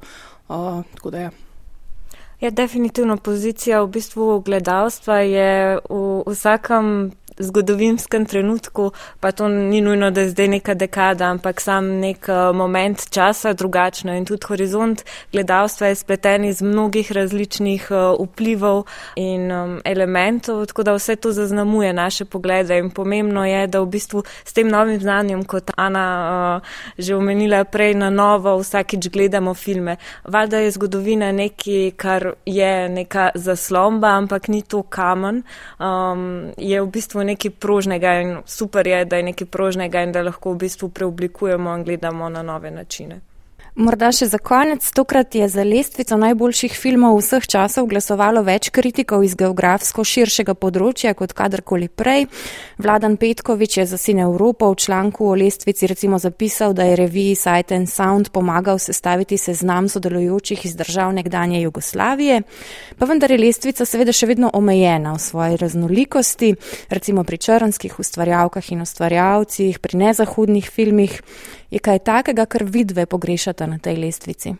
Uh, 0.49 0.83
Ja, 1.13 1.29
ja 2.41 2.49
definitivno 2.49 3.17
pozicija 3.17 3.83
v 3.83 3.87
bistvu 3.87 4.41
gledalstva 4.41 5.19
je 5.19 5.79
v 5.89 6.23
vsakem 6.27 7.11
zgodovinskem 7.39 8.25
trenutku, 8.25 8.91
pa 9.19 9.31
to 9.31 9.47
ni 9.47 9.81
nujno, 9.81 10.11
da 10.11 10.21
je 10.21 10.29
zdaj 10.29 10.47
neka 10.47 10.73
dekada, 10.73 11.29
ampak 11.31 11.61
sam 11.61 11.87
nek 11.99 12.27
uh, 12.29 12.55
moment 12.55 13.09
časa 13.09 13.53
drugačno 13.53 14.15
in 14.15 14.25
tudi 14.25 14.45
horizont 14.47 15.03
gledalstva 15.31 15.87
je 15.87 15.95
spleten 15.95 16.45
iz 16.45 16.61
mnogih 16.61 17.11
različnih 17.11 17.87
uh, 17.91 18.27
vplivov 18.27 18.83
in 19.15 19.51
um, 19.51 19.79
elementov, 19.85 20.65
tako 20.65 20.83
da 20.83 20.93
vse 20.93 21.15
to 21.15 21.31
zaznamuje 21.31 21.93
naše 21.93 22.25
poglede 22.25 22.77
in 22.77 22.89
pomembno 22.89 23.45
je, 23.45 23.67
da 23.67 23.81
v 23.81 23.85
bistvu 23.85 24.23
s 24.45 24.53
tem 24.53 24.67
novim 24.67 24.99
znanjem, 24.99 25.43
kot 25.43 25.71
Ana 25.77 26.61
uh, 26.61 26.67
že 26.97 27.15
omenila 27.15 27.63
prej, 27.63 27.93
na 27.93 28.09
novo 28.09 28.57
vsakič 28.59 29.09
gledamo 29.09 29.53
filme. 29.53 29.95
Valjda 30.23 30.57
je 30.57 30.71
zgodovina 30.71 31.31
nekaj, 31.31 31.91
kar 31.95 32.33
je 32.45 32.89
neka 32.89 33.29
zaslomba, 33.35 34.07
ampak 34.17 34.47
ni 34.47 34.61
to 34.61 34.83
kamen. 34.83 35.43
Um, 35.79 36.51
je 36.57 36.81
v 36.81 36.87
bistvu 36.87 37.20
nekaj 37.23 37.51
prožnega 37.51 38.13
in 38.21 38.37
super 38.45 38.87
je, 38.87 39.05
da 39.05 39.17
je 39.17 39.23
nekaj 39.23 39.47
prožnega 39.47 40.03
in 40.03 40.11
da 40.11 40.21
lahko 40.21 40.53
v 40.53 40.57
bistvu 40.65 40.89
preoblikujemo 40.89 41.75
in 41.75 41.83
gledamo 41.83 42.29
na 42.29 42.41
nove 42.41 42.71
načine. 42.71 43.21
Morda 43.71 44.09
še 44.11 44.25
za 44.27 44.35
konec, 44.35 44.83
tokrat 44.91 45.31
je 45.31 45.45
za 45.47 45.63
lestvico 45.63 46.17
najboljših 46.19 46.73
filmov 46.75 47.15
vseh 47.21 47.45
časov 47.47 47.85
glasovalo 47.87 48.41
več 48.43 48.67
kritikov 48.67 49.23
iz 49.23 49.31
geografsko 49.39 50.03
širšega 50.03 50.57
področja 50.59 51.13
kot 51.15 51.31
kadarkoli 51.31 51.87
prej. 51.87 52.25
Vladan 52.83 53.15
Petkovič 53.15 53.77
je 53.79 53.85
za 53.87 53.95
Sine 53.95 54.25
Evropo 54.27 54.67
v 54.73 54.75
članku 54.75 55.29
o 55.31 55.37
lestvici 55.39 55.87
recimo 55.87 56.19
zapisal, 56.19 56.75
da 56.75 56.83
je 56.83 56.97
reviji 56.99 57.37
Sight 57.39 57.71
and 57.71 57.87
Sound 57.87 58.33
pomagal 58.35 58.75
sestaviti 58.75 59.39
seznam 59.39 59.87
sodelujočih 59.87 60.67
iz 60.67 60.75
držav 60.75 61.15
nekdanje 61.15 61.63
Jugoslavije, 61.63 62.41
pa 62.99 63.07
vendar 63.07 63.31
je 63.31 63.39
lestvica 63.39 63.87
seveda 63.87 64.11
še 64.11 64.27
vedno 64.27 64.51
omejena 64.51 65.15
v 65.15 65.23
svoji 65.23 65.55
raznolikosti, 65.63 66.51
recimo 66.91 67.23
pri 67.23 67.39
črnskih 67.39 68.03
ustvarjalkah 68.03 68.67
in 68.75 68.83
ustvarjalcih, 68.83 69.79
pri 69.79 70.03
nezahodnih 70.03 70.67
filmih. 70.67 71.21
Je 71.71 71.79
kaj 71.79 71.99
takega, 71.99 72.45
kar 72.45 72.63
vidve 72.67 73.05
pogrešate 73.05 73.67
na 73.67 73.79
tej 73.79 73.95
lestvici? 73.95 74.53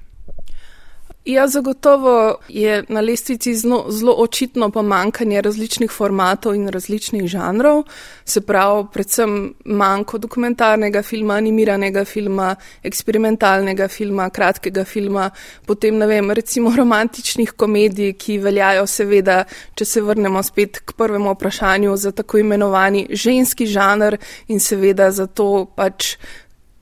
Ja, 1.25 1.47
zagotovo 1.47 2.39
je 2.49 2.83
na 2.89 3.01
lestvici 3.01 3.53
zelo, 3.55 3.85
zelo 3.89 4.15
očitno 4.17 4.71
pomankanje 4.71 5.41
različnih 5.41 5.91
formatov 5.91 6.55
in 6.55 6.67
različnih 6.67 7.27
žanrov, 7.29 7.83
se 8.25 8.41
pravi, 8.41 8.87
predvsem 8.93 9.53
manjko 9.65 10.17
dokumentarnega 10.17 11.03
filma, 11.05 11.37
animiranega 11.37 12.05
filma, 12.05 12.55
eksperimentalnega 12.83 13.87
filma, 13.87 14.29
kratkega 14.29 14.83
filma, 14.83 15.29
potem 15.67 15.97
ne 15.97 16.07
vem, 16.07 16.31
recimo 16.31 16.73
romantičnih 16.81 17.53
komedij, 17.53 18.15
ki 18.17 18.39
veljajo 18.41 18.87
seveda, 18.87 19.43
če 19.75 19.85
se 19.85 20.01
vrnemo 20.01 20.41
spet 20.43 20.81
k 20.85 20.97
prvemu 20.97 21.35
vprašanju, 21.35 21.97
za 21.97 22.11
tako 22.11 22.41
imenovani 22.41 23.07
ženski 23.11 23.69
žanr 23.69 24.17
in 24.47 24.59
seveda 24.59 25.11
za 25.11 25.27
to 25.27 25.67
pač 25.75 26.15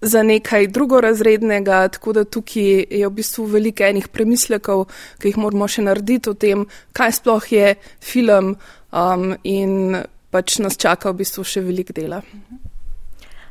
za 0.01 0.23
nekaj 0.23 0.67
drugorazrednega, 0.67 1.87
tako 1.87 2.13
da 2.13 2.23
tukaj 2.23 2.85
je 2.89 3.07
v 3.07 3.11
bistvu 3.13 3.45
veliko 3.45 3.83
enih 3.83 4.07
premislekov, 4.07 4.87
ki 5.19 5.33
jih 5.33 5.37
moramo 5.37 5.67
še 5.67 5.83
narediti 5.87 6.31
o 6.31 6.33
tem, 6.33 6.65
kaj 6.93 7.19
sploh 7.19 7.51
je 7.51 7.75
film 7.99 8.55
um, 8.55 9.35
in 9.43 9.97
pač 10.31 10.59
nas 10.63 10.77
čaka 10.77 11.11
v 11.11 11.23
bistvu 11.23 11.43
še 11.43 11.65
veliko 11.65 11.95
dela. 11.95 12.21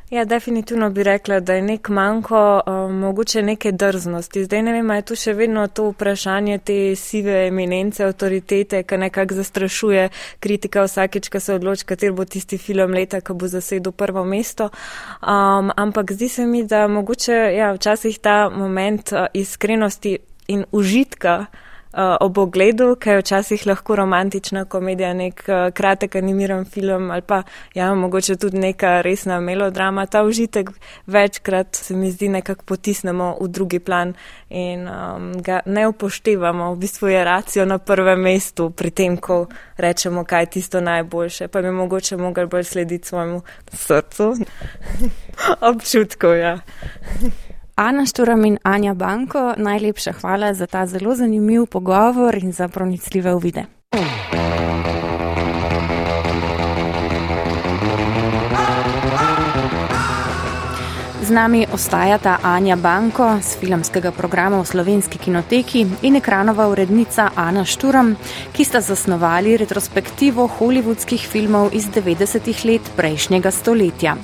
Ja, 0.09 0.25
definitivno 0.25 0.89
bi 0.89 1.03
rekla, 1.03 1.39
da 1.39 1.53
je 1.53 1.61
nek 1.61 1.89
manjko, 1.89 2.61
um, 2.67 2.95
mogoče 2.97 3.41
neke 3.41 3.71
drznosti. 3.71 4.43
Zdaj 4.43 4.63
ne 4.63 4.71
vem, 4.73 4.89
je 4.89 5.01
tu 5.05 5.15
še 5.15 5.35
vedno 5.37 5.67
to 5.67 5.91
vprašanje 5.91 6.57
te 6.65 6.77
sive 6.97 7.35
eminence, 7.47 8.01
avtoritete, 8.03 8.81
ki 8.89 8.97
nekako 8.97 9.37
zastrašuje 9.37 10.07
kritika 10.39 10.87
vsakeč, 10.87 11.29
ko 11.29 11.39
se 11.39 11.53
odloči, 11.53 11.85
kater 11.85 12.17
bo 12.17 12.25
tisti 12.25 12.57
film 12.57 12.97
leta, 12.97 13.21
ko 13.21 13.37
bo 13.37 13.47
zasedel 13.47 13.93
prvo 13.93 14.25
mesto. 14.25 14.71
Um, 15.21 15.69
ampak 15.77 16.17
zdi 16.17 16.29
se 16.29 16.45
mi, 16.45 16.65
da 16.65 16.87
mogoče 16.87 17.37
ja, 17.59 17.69
včasih 17.77 18.17
ta 18.19 18.49
moment 18.49 19.13
uh, 19.13 19.29
iskrenosti 19.33 20.17
in 20.47 20.65
užitka. 20.71 21.39
Uh, 21.45 21.68
ob 21.93 22.37
ogledu, 22.37 22.95
kaj 22.99 23.13
je 23.13 23.19
včasih 23.19 23.67
lahko 23.67 23.95
romantična 23.95 24.65
komedija, 24.65 25.13
nek 25.13 25.43
uh, 25.47 25.73
kratek 25.73 26.15
animiran 26.15 26.65
film 26.65 27.11
ali 27.11 27.21
pa 27.21 27.43
ja, 27.73 27.95
mogoče 27.95 28.35
tudi 28.35 28.57
neka 28.57 29.01
resna 29.01 29.39
melodrama. 29.39 30.05
Ta 30.05 30.23
užitek 30.23 30.69
večkrat 31.07 31.75
se 31.75 31.95
mi 31.95 32.11
zdi 32.11 32.29
nekako 32.29 32.65
potisnemo 32.65 33.37
v 33.41 33.47
drugi 33.47 33.79
plan 33.79 34.13
in 34.49 34.87
um, 34.87 35.33
ga 35.41 35.59
ne 35.65 35.87
upoštevamo. 35.87 36.73
V 36.73 36.77
bistvu 36.77 37.07
je 37.07 37.23
racijo 37.23 37.65
na 37.65 37.77
prvem 37.77 38.21
mestu 38.21 38.69
pri 38.69 38.91
tem, 38.91 39.17
ko 39.17 39.45
rečemo, 39.77 40.23
kaj 40.23 40.41
je 40.41 40.45
tisto 40.45 40.81
najboljše. 40.81 41.47
Pa 41.47 41.61
bi 41.61 41.71
mogoče 41.71 42.17
mogli 42.17 42.45
bolj 42.45 42.63
slediti 42.63 43.07
svojemu 43.07 43.41
srcu. 43.73 44.33
Občutku, 45.71 46.27
ja. 46.27 46.59
Ana 47.79 48.05
Šturam 48.05 48.45
in 48.45 48.57
Anja 48.63 48.93
Banko, 48.93 49.53
najlepša 49.57 50.11
hvala 50.11 50.53
za 50.53 50.67
ta 50.67 50.85
zelo 50.85 51.15
zanimiv 51.15 51.65
pogovor 51.65 52.35
in 52.35 52.51
za 52.51 52.67
pronicljive 52.67 53.33
uvide. 53.33 53.63
Z 61.21 61.31
nami 61.31 61.65
ostajata 61.73 62.37
Anja 62.43 62.75
Banko 62.75 63.37
z 63.41 63.57
filmskega 63.59 64.11
programa 64.11 64.61
v 64.61 64.65
slovenski 64.65 65.17
kinoteki 65.17 65.85
in 66.01 66.15
ekranova 66.15 66.67
urednica 66.67 67.29
Ana 67.35 67.65
Šturam, 67.65 68.15
ki 68.51 68.65
sta 68.65 68.81
zasnovali 68.81 69.57
retrospektivo 69.57 70.49
hollywoodskih 70.59 71.27
filmov 71.27 71.69
iz 71.73 71.87
90-ih 71.87 72.65
let 72.65 72.91
prejšnjega 72.97 73.51
stoletja. 73.51 74.17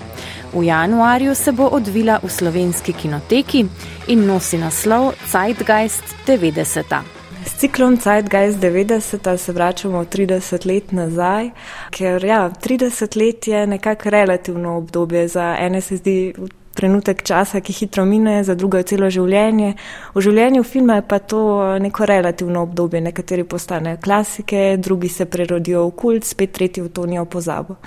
V 0.56 0.64
januarju 0.64 1.36
se 1.36 1.52
bo 1.52 1.68
odvila 1.68 2.20
v 2.24 2.30
slovenski 2.30 2.94
kinoteki 2.94 3.66
in 4.08 4.26
nosi 4.26 4.58
naslov 4.58 5.12
Zeitgeist 5.28 6.04
90. 6.28 7.02
S 7.46 7.60
ciklom 7.60 7.98
Zeitgeist 7.98 8.60
90 8.60 9.38
se 9.38 9.52
vračamo 9.52 10.06
30 10.06 10.66
let 10.66 10.92
nazaj, 10.92 11.50
ker 11.92 12.26
ja, 12.26 12.50
30 12.50 13.18
let 13.18 13.48
je 13.48 13.68
nekako 13.68 14.10
relativno 14.10 14.78
obdobje 14.78 15.28
za 15.28 15.58
ene 15.60 15.82
se 15.82 15.98
zdi 15.98 16.34
trenutek 16.76 17.24
časa, 17.24 17.62
ki 17.62 17.74
hitro 17.74 18.06
mine, 18.06 18.44
za 18.44 18.56
drugo 18.56 18.78
je 18.78 18.84
celo 18.92 19.10
življenje. 19.10 19.74
V 20.16 20.22
življenju 20.22 20.64
filma 20.64 21.00
je 21.00 21.06
pa 21.08 21.20
to 21.20 21.42
neko 21.80 22.06
relativno 22.06 22.64
obdobje. 22.68 23.02
Nekateri 23.02 23.44
postanejo 23.44 23.98
klasike, 24.04 24.78
drugi 24.78 25.10
se 25.10 25.26
prerodijo 25.26 25.86
v 25.88 25.96
kult, 25.96 26.28
spet 26.28 26.52
tretji 26.52 26.84
v 26.84 26.92
to 26.94 27.06
nijo 27.06 27.26
pozabo. 27.26 27.78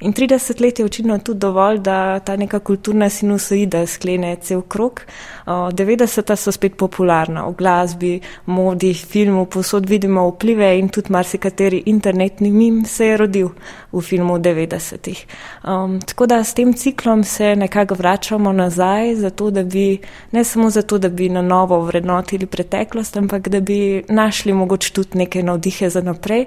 In 0.00 0.14
30 0.16 0.62
let 0.64 0.78
je 0.78 0.84
očitno 0.84 1.18
tudi 1.18 1.38
dovolj, 1.44 1.82
da 1.84 2.18
ta 2.20 2.36
neka 2.36 2.58
kulturna 2.58 3.10
sinusoida 3.10 3.84
sklene 3.86 4.36
cel 4.42 4.62
krok. 4.62 5.04
90-ta 5.48 6.36
so 6.36 6.52
spet 6.52 6.76
popularna 6.76 7.46
v 7.48 7.54
glasbi, 7.56 8.20
modi, 8.46 8.92
filmu, 8.94 9.46
posod 9.46 9.86
vidimo 9.88 10.26
vplive 10.30 10.78
in 10.78 10.88
tudi 10.88 11.12
marsikateri 11.12 11.82
internetni 11.86 12.50
mim 12.50 12.84
se 12.84 13.06
je 13.06 13.16
rodil 13.16 13.48
v 13.92 14.00
filmu 14.00 14.38
90-ih. 14.38 15.26
Um, 15.64 16.00
tako 16.00 16.26
da 16.26 16.44
s 16.44 16.54
tem 16.54 16.74
ciklom 16.74 17.24
se 17.24 17.56
nekako 17.56 17.94
vračamo 17.94 18.52
nazaj, 18.52 19.14
zato, 19.14 19.50
bi, 19.50 19.98
ne 20.32 20.44
samo 20.44 20.70
zato, 20.70 20.98
da 20.98 21.08
bi 21.08 21.28
na 21.28 21.42
novo 21.42 21.80
vrednotili 21.80 22.46
preteklost, 22.46 23.16
ampak 23.16 23.48
da 23.48 23.60
bi 23.60 24.04
našli 24.08 24.52
mogoče 24.52 24.92
tudi 24.92 25.18
neke 25.18 25.42
navdihe 25.42 25.90
za 25.90 26.00
naprej. 26.00 26.46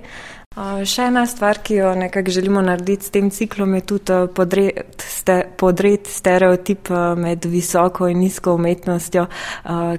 Še 0.52 1.06
ena 1.08 1.22
stvar, 1.32 1.62
ki 1.64 1.78
jo 1.78 1.90
nekako 1.96 2.32
želimo 2.36 2.60
narediti 2.62 3.06
s 3.08 3.14
tem 3.16 3.30
ciklom, 3.32 3.76
je 3.78 3.82
tudi 3.88 4.16
podred, 4.36 5.00
ste, 5.00 5.46
podred 5.58 6.10
stereotip 6.12 6.90
med 7.16 7.46
visoko 7.48 8.10
in 8.12 8.20
nizko 8.20 8.58
umetnostjo, 8.60 9.24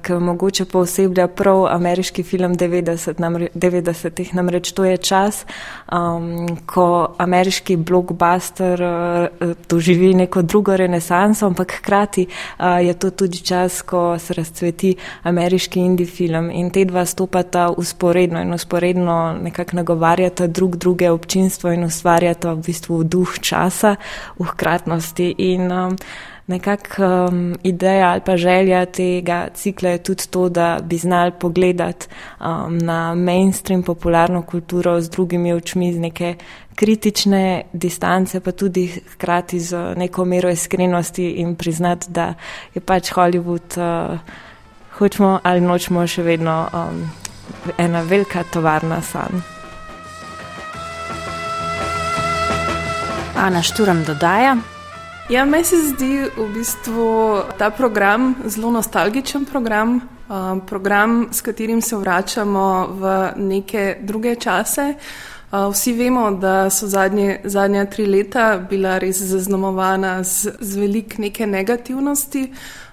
ki 0.05 0.19
mogoče 0.21 0.67
poseblja 0.69 1.25
prav 1.33 1.65
ameriški 1.73 2.21
film 2.23 2.53
90-ih, 2.61 3.23
namre, 3.25 3.49
90 3.55 4.35
namreč 4.37 4.75
to 4.77 4.85
je 4.85 4.99
čas, 5.01 5.47
um, 5.89 6.45
ko 6.69 7.15
ameriški 7.17 7.79
blockbuster 7.81 8.85
uh, 8.85 9.57
doživi 9.73 10.13
neko 10.21 10.43
drugo 10.43 10.77
renesanso, 10.77 11.47
ampak 11.49 11.79
hkrati 11.79 12.27
uh, 12.29 12.77
je 12.85 12.93
to 12.93 13.11
tudi 13.11 13.41
čas, 13.41 13.81
ko 13.81 14.19
se 14.19 14.37
razcveti 14.37 14.93
ameriški 15.23 15.81
indie 15.81 16.07
film. 16.07 16.51
In 16.53 16.69
te 16.71 16.85
dva 16.85 17.07
stopata 17.09 17.71
usporedno 17.73 18.45
in 18.45 18.53
usporedno 18.53 19.19
nekako 19.41 19.81
nagovarjata 19.81 20.42
ustvarjata 20.43 20.47
drug 20.47 20.77
druge 20.77 21.11
občinstvo 21.11 21.73
in 21.73 21.85
ustvarjata 21.85 22.55
v 22.55 22.63
bistvu 22.67 23.05
duh 23.05 23.39
časa 23.41 23.97
v 24.39 24.45
hkratnosti. 24.45 25.35
In 25.39 25.71
um, 25.73 25.97
nekako 26.47 27.29
um, 27.31 27.55
ideja 27.63 28.11
ali 28.11 28.21
pa 28.25 28.37
želja 28.37 28.87
tega 28.87 29.49
cikla 29.55 29.91
je 29.91 30.03
tudi 30.03 30.27
to, 30.31 30.49
da 30.49 30.79
bi 30.83 30.99
znali 30.99 31.33
pogledati 31.41 32.07
um, 32.41 32.79
na 32.79 33.15
mainstream 33.15 33.83
popularno 33.83 34.43
kulturo 34.43 35.01
z 35.01 35.11
drugimi 35.11 35.53
očmi, 35.53 35.93
z 35.93 35.99
neke 35.99 36.35
kritične 36.75 37.63
distance, 37.73 38.41
pa 38.41 38.53
tudi 38.53 38.89
hkrati 39.15 39.61
z 39.61 39.95
neko 39.97 40.25
mero 40.25 40.51
iskrenosti 40.51 41.31
in 41.31 41.55
priznati, 41.57 42.11
da 42.11 42.35
je 42.75 42.81
pač 42.81 43.13
Hollywood, 43.13 43.79
uh, 43.79 44.19
hočemo 44.99 45.41
ali 45.43 45.61
nočemo, 45.61 46.07
še 46.07 46.23
vedno 46.23 46.69
um, 46.73 47.11
ena 47.79 48.03
velika 48.03 48.45
tovarna 48.45 49.03
sanj. 49.03 49.62
Ana 53.43 53.63
Šturam 53.63 54.05
dodaja. 54.05 54.57
Ja, 55.31 55.45
meni 55.45 55.65
se 55.65 55.77
zdi 55.77 56.29
v 56.37 56.45
bistvu 56.55 57.41
ta 57.59 57.71
program 57.71 58.35
zelo 58.47 58.71
nostalgičen 58.71 59.45
program, 59.45 59.97
uh, 59.97 60.63
program, 60.67 61.27
s 61.33 61.43
katerim 61.43 61.81
se 61.83 61.97
vračamo 61.97 62.87
v 62.87 63.33
neke 63.37 63.97
druge 64.01 64.35
čase. 64.35 64.95
Uh, 64.95 65.73
vsi 65.73 65.93
vemo, 65.93 66.31
da 66.31 66.71
so 66.71 66.87
zadnje, 66.87 67.41
zadnja 67.45 67.85
tri 67.91 68.07
leta 68.07 68.63
bila 68.71 68.99
res 68.99 69.19
zaznamovana 69.19 70.23
z, 70.23 70.55
z 70.61 70.77
velik 70.79 71.19
neke 71.19 71.47
negativnosti, 71.47 72.47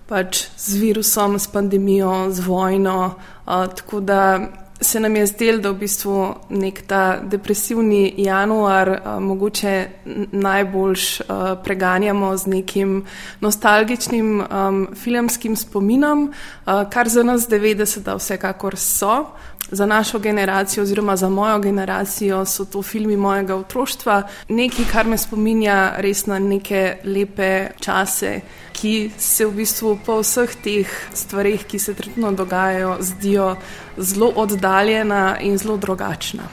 pač 0.10 0.48
z 0.58 0.82
virusom, 0.82 1.38
s 1.40 1.48
pandemijo, 1.48 2.32
z 2.34 2.40
vojno. 2.48 3.14
Uh, 3.46 3.68
tako 3.76 4.00
da 4.00 4.40
se 4.82 5.00
nam 5.00 5.16
je 5.16 5.26
zdel, 5.28 5.60
da 5.62 5.72
v 5.72 5.80
bistvu 5.84 6.36
nek 6.50 6.82
ta 6.88 7.20
depresivni 7.24 8.14
januar 8.18 8.90
uh, 8.90 9.20
mogoče 9.24 9.88
najboljš 10.32 11.20
uh, 11.20 11.26
preganjamo 11.64 12.38
z 12.38 12.48
nekim 12.48 13.06
nostalgičnim 13.40 14.42
um, 14.42 14.88
filmskim 14.96 15.56
spominom, 15.56 16.30
uh, 16.30 16.90
kar 16.90 17.10
za 17.10 17.24
nas 17.24 17.50
90-ta 17.50 18.16
vsekakor 18.16 18.78
so. 18.78 19.26
Za 19.72 19.86
našo 19.86 20.20
generacijo, 20.20 20.84
oziroma 20.84 21.16
za 21.16 21.30
mojo 21.30 21.60
generacijo, 21.60 22.46
so 22.46 22.66
to 22.66 22.82
filmi 22.82 23.18
mojega 23.18 23.56
otroštva, 23.56 24.24
nekaj, 24.50 24.86
kar 24.92 25.06
me 25.06 25.18
spominja 25.18 25.94
res 25.98 26.26
na 26.26 26.40
neke 26.40 26.98
lepe 27.04 27.68
čase, 27.80 28.40
ki 28.80 29.12
se 29.18 29.46
v 29.46 29.60
bistvu 29.60 29.98
po 30.06 30.22
vseh 30.24 30.56
teh 30.64 30.88
stvarih, 31.14 31.66
ki 31.68 31.80
se 31.80 31.94
trenutno 31.94 32.32
dogajajo, 32.32 32.98
zdijo 33.00 33.56
zelo 33.98 34.32
oddaljena 34.36 35.38
in 35.44 35.58
zelo 35.58 35.78
drugačna. 35.78 36.48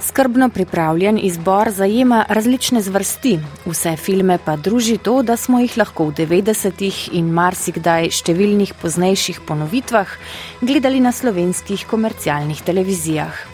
Skrbno 0.00 0.48
pripravljen 0.48 1.18
izbor 1.22 1.70
zajema 1.70 2.24
različne 2.28 2.80
zvrsti, 2.82 3.38
vse 3.66 3.96
filme 3.96 4.38
pa 4.44 4.56
druži 4.56 4.96
to, 4.98 5.22
da 5.22 5.36
smo 5.36 5.60
jih 5.60 5.76
lahko 5.78 6.08
v 6.08 6.14
90-ih 6.22 6.98
in 7.20 7.28
marsikdaj 7.36 8.08
številnih 8.10 8.72
poznejših 8.80 9.42
ponovitvah 9.48 10.16
gledali 10.60 11.00
na 11.04 11.12
slovenskih 11.12 11.84
komercialnih 11.88 12.64
televizijah. 12.64 13.44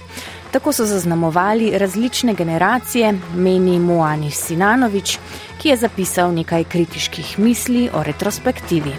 Tako 0.54 0.72
so 0.72 0.86
zaznamovali 0.86 1.72
različne 1.78 2.34
generacije, 2.34 3.12
meni 3.34 3.78
Moani 3.78 4.30
Sinanovič, 4.30 5.18
ki 5.66 5.70
je 5.70 5.76
zapisal 5.76 6.30
nekaj 6.30 6.64
kritiških 6.64 7.38
misli 7.38 7.88
o 7.90 8.02
retrospektivi. 8.02 8.90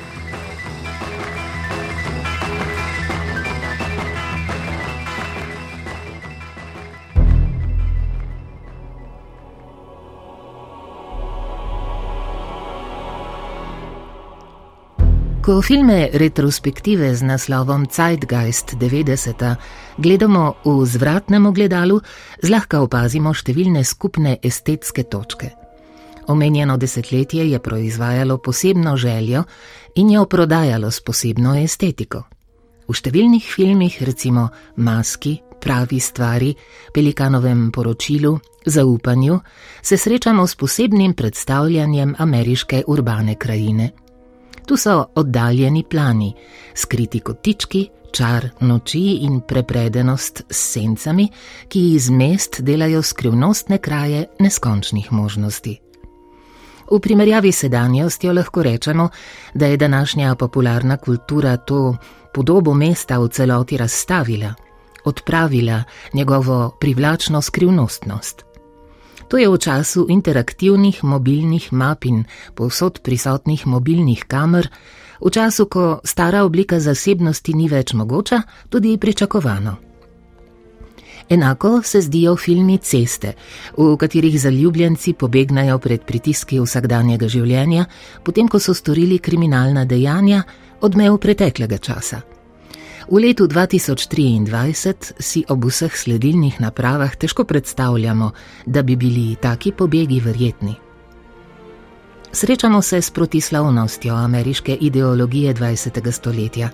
Ko 15.45 15.61
filme 15.61 16.09
retrospektive 16.13 17.15
z 17.15 17.23
naslovom 17.23 17.85
Zeitgeist 17.91 18.73
90 18.75 19.55
gledamo 19.97 20.53
v 20.65 20.83
zvratnem 20.85 21.45
ogledalu, 21.45 22.01
zlahka 22.43 22.83
opazimo 22.83 23.31
številne 23.31 23.85
skupne 23.87 24.35
estetske 24.43 25.07
točke. 25.07 25.66
Omenjeno 26.27 26.77
desetletje 26.77 27.51
je 27.51 27.59
proizvajalo 27.59 28.37
posebno 28.37 28.97
željo 28.97 29.43
in 29.95 30.11
jo 30.11 30.25
prodajalo 30.25 30.91
s 30.91 31.01
posebno 31.01 31.55
estetiko. 31.55 32.23
V 32.87 32.95
številnih 32.95 33.43
filmih, 33.55 34.03
recimo 34.03 34.49
Maski, 34.75 35.37
Pravi 35.59 35.99
stvari, 35.99 36.53
Pelikanovem 36.93 37.71
poročilu, 37.71 38.37
Zaupanju, 38.65 39.39
se 39.81 39.97
srečamo 39.97 40.47
s 40.47 40.55
posebnim 40.55 41.13
predstavljanjem 41.13 42.15
ameriške 42.17 42.83
urbane 42.87 43.35
krajine. 43.35 43.91
Tu 44.67 44.77
so 44.77 45.05
oddaljeni 45.15 45.83
plani, 45.89 46.33
skriti 46.75 47.19
kotički, 47.19 47.87
čar 48.11 48.49
noči 48.59 49.17
in 49.23 49.41
prepredenost 49.47 50.43
s 50.49 50.71
sencami, 50.73 51.29
ki 51.67 51.83
iz 51.95 52.09
mest 52.09 52.61
delajo 52.61 53.01
skrivnostne 53.01 53.77
kraje 53.77 54.25
neskončnih 54.39 55.11
možnosti. 55.11 55.86
V 56.91 56.99
primerjavi 56.99 57.51
s 57.51 57.59
sedanjostjo 57.59 58.33
lahko 58.33 58.63
rečemo, 58.63 59.09
da 59.53 59.65
je 59.65 59.77
današnja 59.77 60.35
popularna 60.35 60.97
kultura 60.97 61.57
to 61.57 61.97
podobo 62.33 62.73
mesta 62.73 63.19
v 63.19 63.27
celoti 63.27 63.77
razstavila, 63.77 64.53
odpravila 65.03 65.83
njegovo 66.13 66.77
privlačno 66.79 67.41
skrivnostnost. 67.41 68.43
To 69.27 69.37
je 69.37 69.49
v 69.49 69.57
času 69.57 70.05
interaktivnih 70.09 71.03
mobilnih 71.03 71.73
map 71.73 72.05
in 72.05 72.23
povsod 72.55 72.99
prisotnih 73.03 73.67
mobilnih 73.67 74.23
kamer, 74.23 74.69
v 75.21 75.29
času, 75.29 75.65
ko 75.65 75.99
stara 76.03 76.43
oblika 76.43 76.79
zasebnosti 76.79 77.53
ni 77.53 77.67
več 77.69 77.93
mogoča, 77.93 78.41
tudi 78.69 78.97
pričakovano. 78.97 79.86
Enako 81.29 81.81
se 81.83 82.01
zdijo 82.01 82.35
filmi 82.35 82.77
Ceste, 82.77 83.33
v 83.77 83.97
katerih 83.97 84.41
zaljubljenci 84.41 85.13
pobegnajo 85.13 85.79
pred 85.79 86.01
pritiski 86.01 86.59
vsakdanjega 86.59 87.27
življenja, 87.27 87.85
potem 88.23 88.47
ko 88.47 88.59
so 88.59 88.73
storili 88.73 89.19
kriminalna 89.19 89.85
dejanja 89.85 90.43
odmev 90.81 91.17
preteklega 91.17 91.77
časa. 91.77 92.21
V 93.07 93.19
letu 93.23 93.47
2023 93.47 95.13
si 95.19 95.43
ob 95.47 95.65
vseh 95.65 95.95
sledilnih 95.95 96.59
napravah 96.59 97.15
težko 97.15 97.43
predstavljamo, 97.43 98.31
da 98.65 98.83
bi 98.83 98.95
bili 98.95 99.35
taki 99.35 99.71
pobegi 99.71 100.19
verjetni. 100.19 100.75
Srečamo 102.31 102.81
se 102.81 103.01
s 103.01 103.11
protislavnostjo 103.11 104.15
ameriške 104.15 104.77
ideologije 104.81 105.53
20. 105.53 106.11
stoletja. 106.11 106.69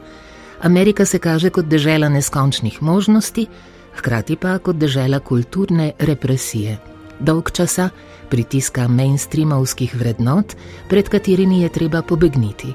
Amerika 0.61 1.05
se 1.05 1.19
kaže 1.19 1.49
kot 1.49 1.65
država 1.65 2.09
neskončnih 2.09 2.81
možnosti, 2.81 3.47
hkrati 3.95 4.35
pa 4.35 4.57
kot 4.57 4.75
država 4.75 5.19
kulturne 5.19 5.91
represije. 5.99 6.77
Dolg 7.19 7.51
časa 7.51 7.89
pritiska 8.29 8.87
mainstreamovskih 8.87 9.95
vrednot, 9.95 10.55
pred 10.89 11.09
katerimi 11.09 11.61
je 11.61 11.69
treba 11.69 12.01
pobegniti. 12.01 12.73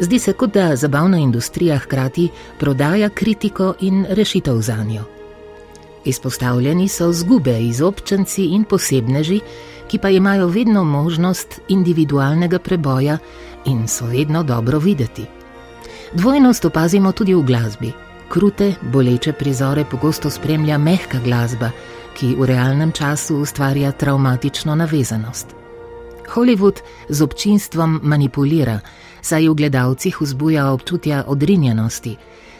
Zdi 0.00 0.18
se, 0.18 0.32
kot 0.32 0.54
da 0.54 0.76
zabavna 0.76 1.18
industrija 1.18 1.78
hkrati 1.78 2.28
prodaja 2.58 3.08
kritiko 3.08 3.74
in 3.80 4.06
rešitev 4.08 4.60
za 4.60 4.76
njo. 4.84 5.04
Izpostavljeni 6.04 6.88
so 6.88 7.12
zgube 7.12 7.60
izobčenci 7.60 8.44
in 8.44 8.64
posebneži, 8.64 9.40
ki 9.88 9.98
pa 9.98 10.10
imajo 10.10 10.46
vedno 10.46 10.84
možnost 10.84 11.60
individualnega 11.68 12.58
preboja 12.58 13.18
in 13.64 13.88
so 13.88 14.06
vedno 14.06 14.42
dobro 14.42 14.78
videti. 14.78 15.24
Dvojnost 16.12 16.64
opazimo 16.64 17.12
tudi 17.12 17.34
v 17.34 17.42
glasbi. 17.42 17.92
Krute, 18.28 18.74
boleče 18.82 19.32
prizore 19.32 19.84
pogosto 19.84 20.30
spremlja 20.30 20.78
mehka 20.78 21.18
glasba, 21.24 21.70
ki 22.12 22.34
v 22.36 22.44
realnem 22.44 22.92
času 22.92 23.38
ustvarja 23.40 23.92
traumatično 23.92 24.74
navezanost. 24.74 25.54
Hollywood 26.34 26.82
z 27.08 27.22
občinstvom 27.22 28.00
manipulira, 28.02 28.80
saj 29.22 29.48
v 29.48 29.54
gledalcih 29.54 30.20
vzbuja 30.20 30.66
občutja 30.72 31.24
odrinjenosti, 31.26 32.16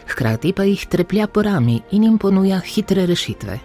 hkrati 0.09 0.52
pa 0.52 0.64
jih 0.64 0.87
treplja 0.87 1.26
po 1.26 1.42
rami 1.42 1.83
in 1.90 2.04
jim 2.04 2.18
ponuja 2.18 2.61
hitre 2.64 3.07
rešitve. 3.07 3.59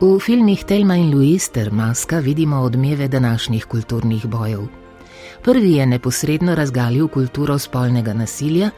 V 0.00 0.18
filmih 0.20 0.64
Telma 0.64 0.96
in 1.00 1.14
Louis 1.14 1.48
ter 1.48 1.72
Maska 1.72 2.18
vidimo 2.18 2.60
odmeve 2.60 3.08
današnjih 3.08 3.64
kulturnih 3.64 4.26
bojev. 4.26 4.66
Prvi 5.42 5.72
je 5.72 5.86
neposredno 5.86 6.54
razgalil 6.54 7.08
kulturo 7.08 7.58
spolnega 7.58 8.12
nasilja, 8.12 8.70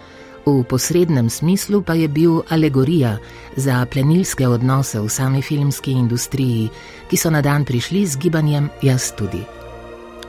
v 0.47 0.63
posrednem 0.63 1.31
smislu 1.31 1.83
pa 1.83 1.95
je 1.95 2.09
bil 2.09 2.43
alegorija 2.49 3.19
za 3.57 3.87
plenilske 3.91 4.49
odnose 4.49 5.01
v 5.01 5.09
sami 5.09 5.43
filmski 5.43 5.91
industriji, 5.91 6.71
ki 7.11 7.17
so 7.17 7.31
na 7.31 7.43
dan 7.43 7.65
prišli 7.65 8.07
z 8.07 8.17
gibanjem 8.17 8.71
Jaz 8.83 9.11
tudi. 9.19 9.43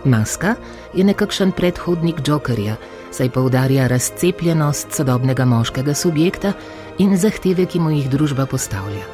Maska 0.05 0.55
je 0.93 1.03
nekakšen 1.03 1.51
predhodnik 1.51 2.25
Jokerja, 2.27 2.75
saj 3.11 3.29
poudarja 3.29 3.87
razcepljenost 3.87 4.91
sodobnega 4.91 5.45
moškega 5.45 5.93
subjekta 5.93 6.53
in 6.97 7.17
zahteve, 7.17 7.65
ki 7.65 7.79
mu 7.79 7.93
jih 7.93 8.09
družba 8.09 8.45
postavlja. 8.45 9.05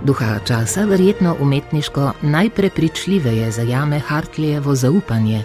Duha 0.00 0.38
časa 0.48 0.84
verjetno 0.88 1.36
umetniško 1.40 2.12
najprepričljiveje 2.22 3.50
zajame 3.50 3.98
Hartlejevo 3.98 4.74
zaupanje, 4.74 5.44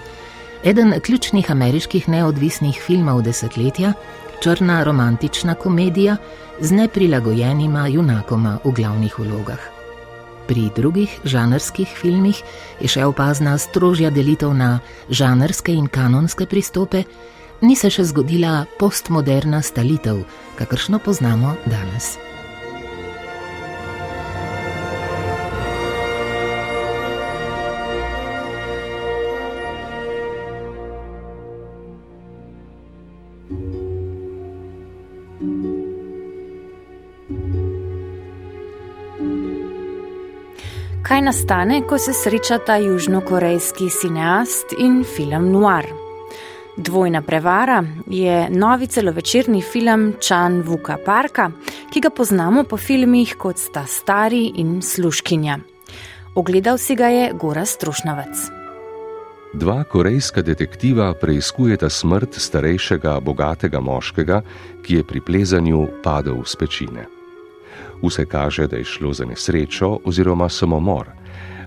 eden 0.63 0.93
ključnih 1.01 1.51
ameriških 1.51 2.09
neodvisnih 2.09 2.79
filmov 2.85 3.21
desetletja, 3.21 3.93
črna 4.41 4.83
romantična 4.83 5.53
komedija 5.53 6.17
z 6.59 6.71
neprilagojenima 6.71 7.87
junakoma 7.87 8.57
v 8.63 8.71
glavnih 8.71 9.19
vlogah. 9.19 9.59
Pri 10.47 10.69
drugih 10.75 11.19
žanrskih 11.23 11.89
filmih 12.01 12.41
je 12.79 12.87
še 12.87 13.05
opazna 13.05 13.57
strožja 13.57 14.11
delitev 14.13 14.53
na 14.53 14.79
žanrske 15.09 15.73
in 15.73 15.87
kanonske 15.87 16.45
pristope, 16.45 17.03
ni 17.61 17.75
se 17.75 17.89
še 17.89 18.05
zgodila 18.05 18.65
postmoderna 18.79 19.61
stalitev, 19.61 20.21
kakršno 20.59 20.99
poznamo 20.99 21.55
danes. 21.65 22.34
Kaj 41.07 41.21
nastane, 41.21 41.81
ko 41.87 41.97
se 41.97 42.13
srečata 42.13 42.75
južnokorejski 42.75 43.89
cineast 43.89 44.73
in 44.79 45.03
film 45.15 45.51
Noir. 45.51 45.85
Dvojna 46.77 47.21
prevara 47.21 47.83
je 48.07 48.47
novi 48.49 48.87
celovečerni 48.87 49.61
film 49.61 50.13
Chan 50.27 50.61
Vuka 50.61 50.97
Parka, 51.05 51.51
ki 51.93 52.01
ga 52.01 52.09
poznamo 52.09 52.63
po 52.63 52.77
filmih 52.77 53.35
kot 53.37 53.57
sta 53.57 53.85
Stari 53.85 54.51
in 54.55 54.81
Sluškinja. 54.81 55.59
Ogledal 56.35 56.77
si 56.77 56.95
ga 56.95 57.07
je 57.07 57.31
Gora 57.33 57.65
Strošnavec. 57.65 58.49
Dva 59.53 59.83
korejska 59.83 60.41
detektiva 60.41 61.13
preizkujeta 61.13 61.89
smrt 61.89 62.35
starejšega, 62.35 63.19
bogatega 63.19 63.79
moškega, 63.79 64.41
ki 64.83 64.95
je 64.95 65.03
pri 65.03 65.21
plezanju 65.21 65.87
padel 66.03 66.41
v 66.41 66.49
spečine. 66.49 67.14
Vse 68.05 68.25
kaže, 68.25 68.67
da 68.67 68.77
je 68.77 68.83
šlo 68.83 69.13
za 69.13 69.25
nesrečo 69.25 69.97
oziroma 70.05 70.49
samomor, 70.49 71.07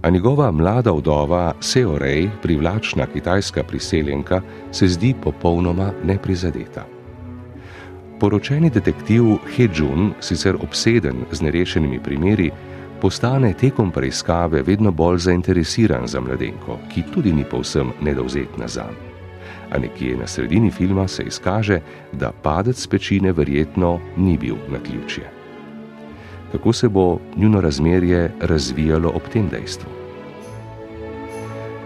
a 0.03 0.11
njegova 0.11 0.51
mlada 0.51 0.93
vdova 0.93 1.55
Seorej, 1.61 2.31
privlačna 2.43 3.07
kitajska 3.07 3.63
priseljenka, 3.63 4.41
se 4.73 4.89
zdi 4.89 5.15
popolnoma 5.23 5.93
neprizadeta. 6.05 6.87
Poročeni 8.21 8.71
detektiv 8.71 9.25
Hejun, 9.57 10.13
sicer 10.21 10.57
obseden 10.63 11.25
z 11.33 11.43
nerešenimi 11.43 12.01
primeri, 12.03 12.51
postane 13.01 13.53
tekom 13.55 13.91
preiskave 13.91 14.63
vedno 14.63 14.91
bolj 14.91 15.19
zainteresiran 15.19 16.07
za 16.07 16.21
mladenko, 16.21 16.79
ki 16.95 17.03
tudi 17.15 17.33
ni 17.33 17.45
povsem 17.45 17.93
nedovzetna 18.03 18.69
za 18.69 18.83
njim. 18.83 19.09
A 19.71 19.79
nekje 19.79 20.17
na 20.17 20.27
sredini 20.27 20.71
filma 20.71 21.09
se 21.09 21.23
izkaže, 21.23 21.81
da 22.13 22.33
padec 22.43 22.87
pečine 22.87 23.33
verjetno 23.33 24.01
ni 24.17 24.39
bil 24.39 24.57
na 24.69 24.79
ključje 24.79 25.38
kako 26.53 26.73
se 26.73 26.89
bo 26.89 27.19
njuno 27.37 27.61
razmerje 27.61 28.33
razvijalo 28.41 29.09
ob 29.09 29.23
tem 29.33 29.49
dejstvu. 29.49 29.91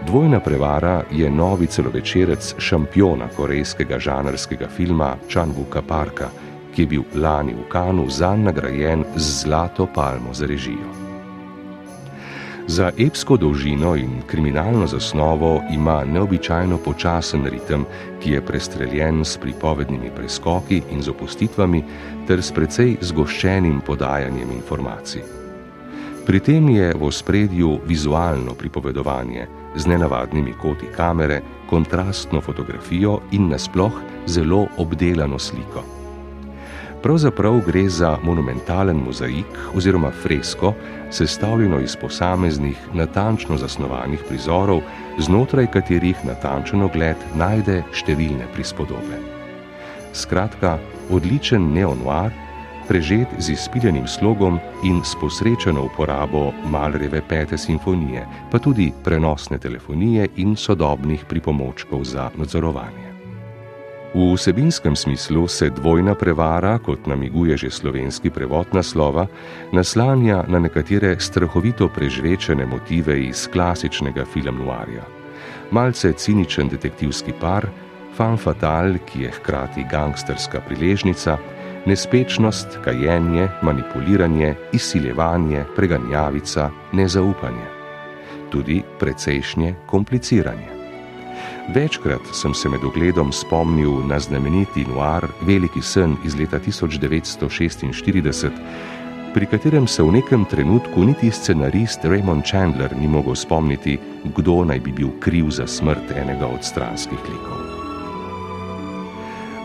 Dvojna 0.07 0.39
prevara 0.39 1.03
je 1.11 1.29
novi 1.29 1.67
celovečerec 1.67 2.55
šampiona 2.57 3.27
korejskega 3.37 3.99
žanrskega 3.99 4.67
filma 4.67 5.15
Chanvuka 5.29 5.81
Parka, 5.81 6.29
ki 6.75 6.81
je 6.81 6.87
bil 6.87 7.03
lani 7.15 7.53
v 7.53 7.69
Kanu 7.69 8.09
zanj 8.09 8.43
nagrajen 8.43 9.05
z 9.15 9.43
zlato 9.43 9.87
palmo 9.95 10.33
za 10.33 10.45
režijo. 10.45 11.02
Za 12.67 12.91
epsko 12.97 13.37
dolžino 13.37 13.95
in 13.95 14.21
kriminalno 14.27 14.87
zasnovo 14.87 15.61
ima 15.71 16.03
neobičajno 16.03 16.77
počasen 16.77 17.45
ritem, 17.45 17.85
ki 18.23 18.31
je 18.31 18.41
prestreljen 18.45 19.25
s 19.25 19.37
pripovednimi 19.37 20.11
preskoki 20.15 20.81
in 20.91 21.01
z 21.03 21.09
opustitvami, 21.09 21.83
ter 22.27 22.43
s 22.43 22.51
precej 22.51 22.97
zgoščenim 23.01 23.81
podajanjem 23.85 24.51
informacij. 24.51 25.21
Pri 26.25 26.39
tem 26.39 26.69
je 26.69 26.93
v 26.95 27.11
spredju 27.11 27.79
vizualno 27.85 28.55
pripovedovanje 28.55 29.47
z 29.75 29.87
nenavadnimi 29.87 30.53
koti 30.61 30.87
kamere, 30.95 31.41
kontrastno 31.69 32.41
fotografijo 32.41 33.19
in 33.31 33.49
nasploh 33.49 33.99
zelo 34.25 34.67
obdelano 34.77 35.39
sliko. 35.39 35.92
Pravzaprav 37.03 37.59
gre 37.67 37.89
za 37.89 38.17
monumentalen 38.23 38.97
mozaik 38.97 39.45
oziroma 39.75 40.11
fresko, 40.11 40.73
sestavljeno 41.11 41.79
iz 41.79 41.95
posameznih, 41.95 42.77
natančno 42.93 43.57
zasnovanih 43.57 44.23
prizorov, 44.29 44.79
znotraj 45.19 45.67
katerih 45.67 46.23
natančen 46.23 46.87
ogled 46.87 47.27
najde 47.35 47.81
številne 47.91 48.47
prispodobe. 48.55 49.19
Skratka, 50.15 50.77
odličen 51.11 51.73
neonoir, 51.75 52.31
prežet 52.87 53.35
z 53.37 53.51
izpiljenim 53.51 54.07
slogom 54.07 54.61
in 54.87 55.03
s 55.03 55.19
posrečeno 55.19 55.89
uporabo 55.91 56.53
Malreve 56.71 57.19
pete 57.27 57.57
simfonije, 57.57 58.23
pa 58.51 58.59
tudi 58.63 58.93
prenosne 59.03 59.59
telefonije 59.59 60.29
in 60.35 60.55
sodobnih 60.55 61.27
pripomočkov 61.27 62.07
za 62.07 62.31
nadzorovanje. 62.39 63.12
V 64.13 64.33
vsebinskem 64.35 64.95
smislu 64.95 65.47
se 65.47 65.69
dvojna 65.69 66.13
prevara, 66.15 66.77
kot 66.77 67.07
namiguje 67.07 67.57
že 67.57 67.69
slovenski 67.69 68.29
prevod 68.29 68.69
naslova, 68.73 69.25
naslanja 69.71 70.43
na 70.47 70.59
nekatere 70.59 71.17
strahovito 71.19 71.89
prežvečene 71.89 72.65
motive 72.65 73.17
iz 73.17 73.47
klasičnega 73.49 74.25
filmnoarja. 74.25 75.01
Malce 75.71 76.13
ciničen 76.13 76.69
detektivski 76.69 77.33
par, 77.41 77.65
fan 78.13 78.37
fatal, 78.37 79.01
ki 79.05 79.25
je 79.25 79.31
hkrati 79.31 79.85
gangsterska 79.89 80.61
priležnica, 80.61 81.37
nespečnost, 81.85 82.77
kajenje, 82.85 83.49
manipuliranje, 83.61 84.53
izsiljevanje, 84.73 85.65
preganjavica, 85.75 86.69
nezaupanje. 86.93 87.65
Tudi 88.53 88.83
precejšnje 88.99 89.75
kompliciranje. 89.89 90.82
Večkrat 91.67 92.21
sem 92.35 92.53
se 92.53 92.69
med 92.69 92.83
ogledom 92.83 93.31
spomnil 93.31 94.03
na 94.07 94.19
znameniti 94.19 94.83
noir 94.83 95.23
Veliki 95.41 95.81
sen 95.81 96.17
iz 96.25 96.35
leta 96.35 96.59
1946, 96.59 98.51
pri 99.33 99.45
katerem 99.45 99.87
se 99.87 100.03
v 100.03 100.11
nekem 100.11 100.45
trenutku 100.45 101.03
niti 101.03 101.31
scenarist 101.31 102.03
Raymond 102.03 102.43
Chandler 102.43 102.91
ni 102.99 103.07
mogel 103.07 103.35
spomniti, 103.35 103.97
kdo 104.35 104.63
naj 104.63 104.79
bi 104.79 104.91
bil 104.91 105.09
kriv 105.19 105.49
za 105.49 105.67
smrt 105.67 106.11
enega 106.11 106.47
od 106.47 106.63
stranskih 106.63 107.19
likov. 107.31 107.63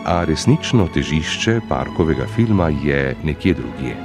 A 0.05 0.23
resnično 0.23 0.87
težišče 0.93 1.59
parkovega 1.69 2.27
filma 2.35 2.69
je 2.69 3.15
nekje 3.23 3.53
drugje. 3.53 3.95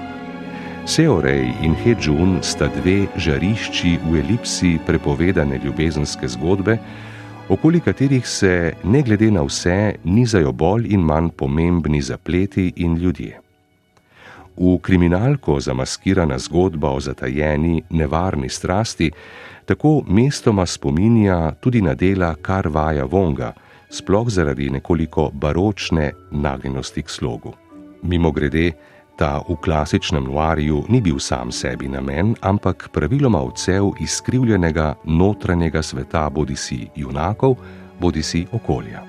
Seorej 0.87 1.47
in 1.63 1.79
Hejun 1.79 2.43
sta 2.43 2.67
dve 2.69 3.07
žarišči 3.17 3.99
v 4.03 4.19
elipsi 4.19 4.79
prepovedane 4.87 5.61
ljubezenske 5.65 6.29
zgodbe, 6.29 6.79
okoli 7.49 7.81
katerih 7.81 8.29
se, 8.29 8.73
ne 8.85 9.03
glede 9.03 9.31
na 9.31 9.43
vse, 9.43 9.95
nizajo 10.05 10.53
bolj 10.53 10.87
in 10.95 11.01
manj 11.01 11.29
pomembni 11.37 12.03
zapleti 12.03 12.73
in 12.77 12.97
ljudje. 12.97 13.41
V 14.57 14.79
kriminalko 14.83 15.61
zamaskirana 15.61 16.39
zgodba 16.39 16.91
o 16.91 17.01
zatajeni, 17.01 17.83
nevarni 17.91 18.49
strasti 18.49 19.11
tako 19.65 20.03
mestoma 20.09 20.67
spominja 20.67 21.53
tudi 21.61 21.83
na 21.83 21.95
dela 21.95 22.35
Karvaja 22.35 23.05
Vonga, 23.05 23.53
sploh 23.91 24.31
zaradi 24.31 24.71
nekoliko 24.71 25.31
baročne 25.33 26.13
nagnjenosti 26.31 27.03
k 27.03 27.09
slogu. 27.11 27.53
Mimo 28.03 28.33
grede, 28.33 28.73
ta 29.17 29.43
v 29.49 29.57
klasičnem 29.57 30.25
noarju 30.25 30.85
ni 30.89 31.01
bil 31.01 31.19
sam 31.19 31.53
sebi 31.53 31.89
namen, 31.89 32.35
ampak 32.41 32.89
praviloma 32.93 33.43
odsev 33.43 33.93
izkrivljenega 34.01 34.95
notranjega 35.05 35.83
sveta 35.83 36.31
bodi 36.31 36.57
si 36.57 36.89
junakov, 36.97 37.57
bodi 38.01 38.23
si 38.23 38.47
okolja. 38.53 39.03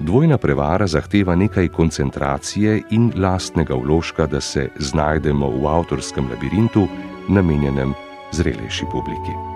Dvojna 0.00 0.38
prevara 0.38 0.86
zahteva 0.86 1.34
nekaj 1.34 1.68
koncentracije 1.68 2.82
in 2.90 3.12
lastnega 3.16 3.74
vložka, 3.74 4.26
da 4.26 4.40
se 4.40 4.68
znajdemo 4.78 5.50
v 5.50 5.66
avtorskem 5.66 6.30
labirintu, 6.30 6.86
namenjenem 7.28 7.94
zrelejši 8.32 8.86
publiki. 8.92 9.47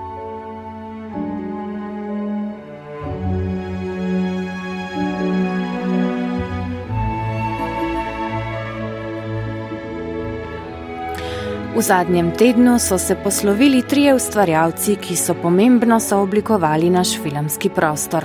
Zadnjem 11.82 12.30
tednu 12.30 12.78
so 12.78 12.98
se 12.98 13.14
poslovili 13.14 13.82
trije 13.82 14.14
ustvarjalci, 14.14 14.96
ki 14.96 15.16
so 15.16 15.34
pomembno 15.34 16.00
sooblikovali 16.00 16.90
naš 16.90 17.16
filmski 17.22 17.68
prostor. 17.68 18.24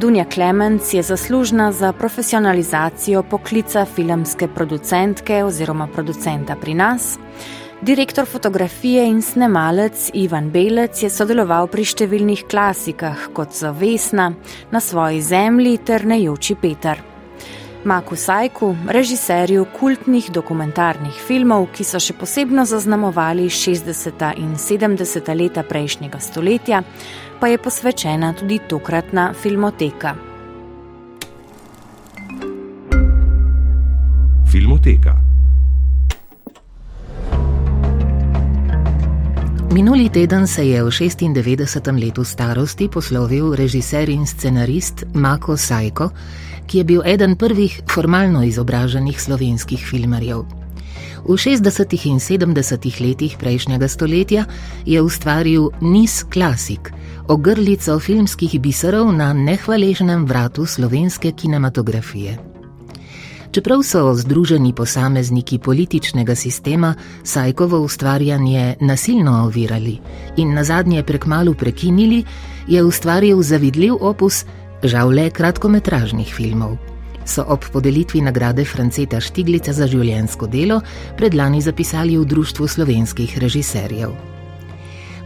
Dunja 0.00 0.24
Klemenc 0.24 0.94
je 0.94 1.02
zaslužna 1.02 1.72
za 1.72 1.92
profesionalizacijo 1.92 3.22
poklica 3.22 3.84
filmske 3.84 4.48
producentke 4.48 5.44
oziroma 5.44 5.86
producenta 5.86 6.56
pri 6.56 6.74
nas. 6.74 7.18
Direktor 7.82 8.26
fotografije 8.26 9.06
in 9.06 9.22
snemalec 9.22 10.10
Ivan 10.14 10.50
Belec 10.50 11.02
je 11.02 11.10
sodeloval 11.10 11.66
pri 11.66 11.84
številnih 11.84 12.44
klasikah, 12.50 13.30
kot 13.34 13.52
so 13.52 13.72
Vesna, 13.72 14.32
Na 14.70 14.80
svoji 14.80 15.22
zemlji 15.22 15.78
ter 15.78 16.06
Nejoči 16.06 16.54
Peter. 16.54 17.11
Maku 17.84 18.16
Sajku, 18.16 18.76
režiserju 18.88 19.66
kultnih 19.78 20.30
dokumentarnih 20.30 21.16
filmov, 21.26 21.66
ki 21.74 21.82
so 21.82 21.98
še 21.98 22.14
posebno 22.14 22.62
zaznamovali 22.62 23.48
60. 23.50 24.22
in 24.38 24.54
70. 24.54 25.30
leta 25.34 25.64
prejšnjega 25.66 26.20
stoletja, 26.22 26.82
pa 27.40 27.50
je 27.50 27.58
posvečena 27.58 28.34
tudi 28.38 28.60
tokratna 28.68 29.32
filmoteka. 29.34 30.14
Filmoteka. 34.52 35.21
Minuli 39.72 40.08
teden 40.12 40.46
se 40.46 40.68
je 40.68 40.84
v 40.84 40.90
96. 40.90 41.96
letu 41.96 42.24
starosti 42.24 42.88
poslovil 42.92 43.54
režiser 43.56 44.08
in 44.08 44.26
scenarist 44.26 45.04
Mako 45.14 45.56
Sajko, 45.56 46.10
ki 46.66 46.78
je 46.78 46.84
bil 46.84 47.00
eden 47.08 47.36
prvih 47.36 47.80
formalno 47.88 48.42
izobraženih 48.44 49.16
slovenskih 49.20 49.80
filmarjev. 49.80 50.44
V 51.24 51.36
60. 51.40 51.88
in 52.04 52.20
70. 52.20 53.00
letih 53.00 53.36
prejšnjega 53.40 53.88
stoletja 53.88 54.44
je 54.84 55.00
ustvaril 55.00 55.70
niz 55.80 56.20
klasik, 56.28 56.92
ogrlico 57.28 57.98
filmskih 57.98 58.60
biserov 58.60 59.08
na 59.16 59.32
nehvaležnem 59.32 60.26
vratu 60.26 60.66
slovenske 60.66 61.32
kinematografije. 61.32 62.51
Čeprav 63.52 63.82
so 63.84 64.14
združeni 64.14 64.72
posamezniki 64.72 65.58
političnega 65.58 66.34
sistema 66.34 66.94
Sajkovo 67.22 67.80
ustvarjanje 67.80 68.76
nasilno 68.80 69.44
ovirali 69.44 69.98
in 70.36 70.54
na 70.54 70.64
zadnje 70.64 71.02
prekmalu 71.02 71.54
prekinili, 71.54 72.24
je 72.68 72.82
ustvaril 72.84 73.42
zavidljiv 73.42 73.94
opus, 74.00 74.44
žal 74.82 75.12
le 75.12 75.30
kratkometražnih 75.30 76.34
filmov. 76.34 76.76
So 77.26 77.44
ob 77.48 77.60
podelitvi 77.72 78.20
nagrade 78.20 78.64
Franceta 78.64 79.20
Štiglica 79.20 79.72
za 79.72 79.86
življensko 79.86 80.46
delo 80.46 80.80
predlani 81.16 81.60
zapisali 81.60 82.18
v 82.18 82.24
Društvu 82.24 82.68
slovenskih 82.68 83.38
režiserjev. 83.38 84.31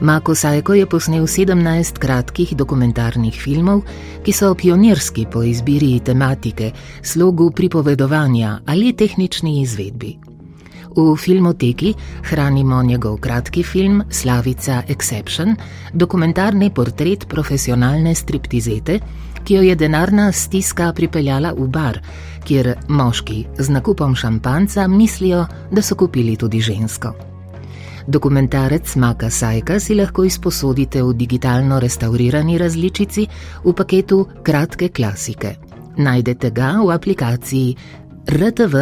Mako 0.00 0.35
Sajko 0.35 0.74
je 0.74 0.87
posnel 0.87 1.24
17 1.24 1.98
kratkih 1.98 2.52
dokumentarnih 2.56 3.32
filmov, 3.32 3.80
ki 4.24 4.32
so 4.32 4.52
pionirski 4.54 5.24
po 5.32 5.42
izbiri 5.42 6.00
tematike, 6.04 6.72
slogu 7.02 7.50
pripovedovanja 7.50 8.59
ali 8.66 8.92
tehnični 8.92 9.61
izvedbi. 9.62 10.18
V 10.96 11.16
filmoteki 11.16 11.94
hranimo 12.22 12.82
njegov 12.82 13.16
kratki 13.16 13.62
film 13.62 14.02
Slavica 14.11 14.82
Exception, 14.88 15.54
dokumentarni 15.92 16.70
portret 16.70 17.28
profesionalne 17.28 18.14
striptizete, 18.14 18.98
ki 19.44 19.54
jo 19.54 19.62
je 19.62 19.74
denarna 19.76 20.32
stiska 20.32 20.92
pripeljala 20.92 21.52
v 21.56 21.68
bar, 21.68 22.00
kjer 22.44 22.74
moški 22.88 23.44
z 23.59 23.70
nakupom 23.70 24.14
šampanca 24.14 24.88
mislijo, 24.88 25.46
da 25.70 25.82
so 25.82 25.94
kupili 25.94 26.37
tudi 26.37 26.61
žensko. 26.61 27.36
Dokumentarec 28.07 28.97
Maka 28.97 29.31
Sajka 29.31 29.81
si 29.83 29.95
lahko 29.99 30.25
izposodite 30.25 31.03
v 31.03 31.11
digitalno 31.14 31.81
restaurirani 31.83 32.59
različici 32.59 33.27
v 33.64 33.73
paketu 33.75 34.27
Kratke 34.42 34.88
klasike. 34.95 35.57
Najdete 35.99 36.51
ga 36.55 36.79
v 36.87 36.95
aplikaciji 36.95 37.77
RTV 38.31 38.75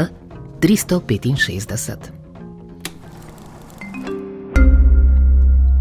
365. 0.60 2.12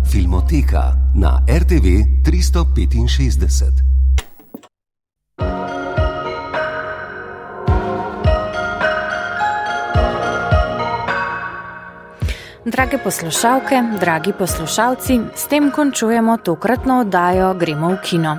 Filmoteka 0.08 0.96
na 1.16 1.44
RTV 1.44 2.24
365. 2.24 3.93
Drage 12.66 12.98
poslušalke, 12.98 13.84
dragi 14.00 14.32
poslušalci, 14.40 15.20
s 15.36 15.48
tem 15.52 15.72
končujemo 15.72 16.38
tokratno 16.38 17.00
oddajo 17.00 17.54
Gremo 17.60 17.90
v 17.90 17.98
kino. 18.04 18.38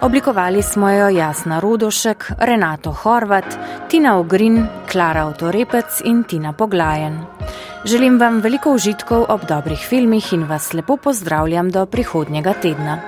Oblikovali 0.00 0.62
smo 0.62 0.90
jo 0.90 1.08
Jasna 1.08 1.60
Rudošek, 1.60 2.32
Renato 2.38 2.92
Horvat, 2.92 3.44
Tina 3.88 4.18
Ogrin, 4.18 4.66
Klara 4.92 5.26
Otorepec 5.26 6.02
in 6.04 6.24
Tina 6.24 6.52
Poglajen. 6.52 7.20
Želim 7.84 8.18
vam 8.18 8.40
veliko 8.40 8.74
užitkov 8.74 9.26
ob 9.28 9.46
dobrih 9.48 9.78
filmih 9.78 10.32
in 10.32 10.42
vas 10.44 10.72
lepo 10.72 10.96
pozdravljam 10.96 11.70
do 11.70 11.86
prihodnjega 11.86 12.52
tedna. 12.52 12.98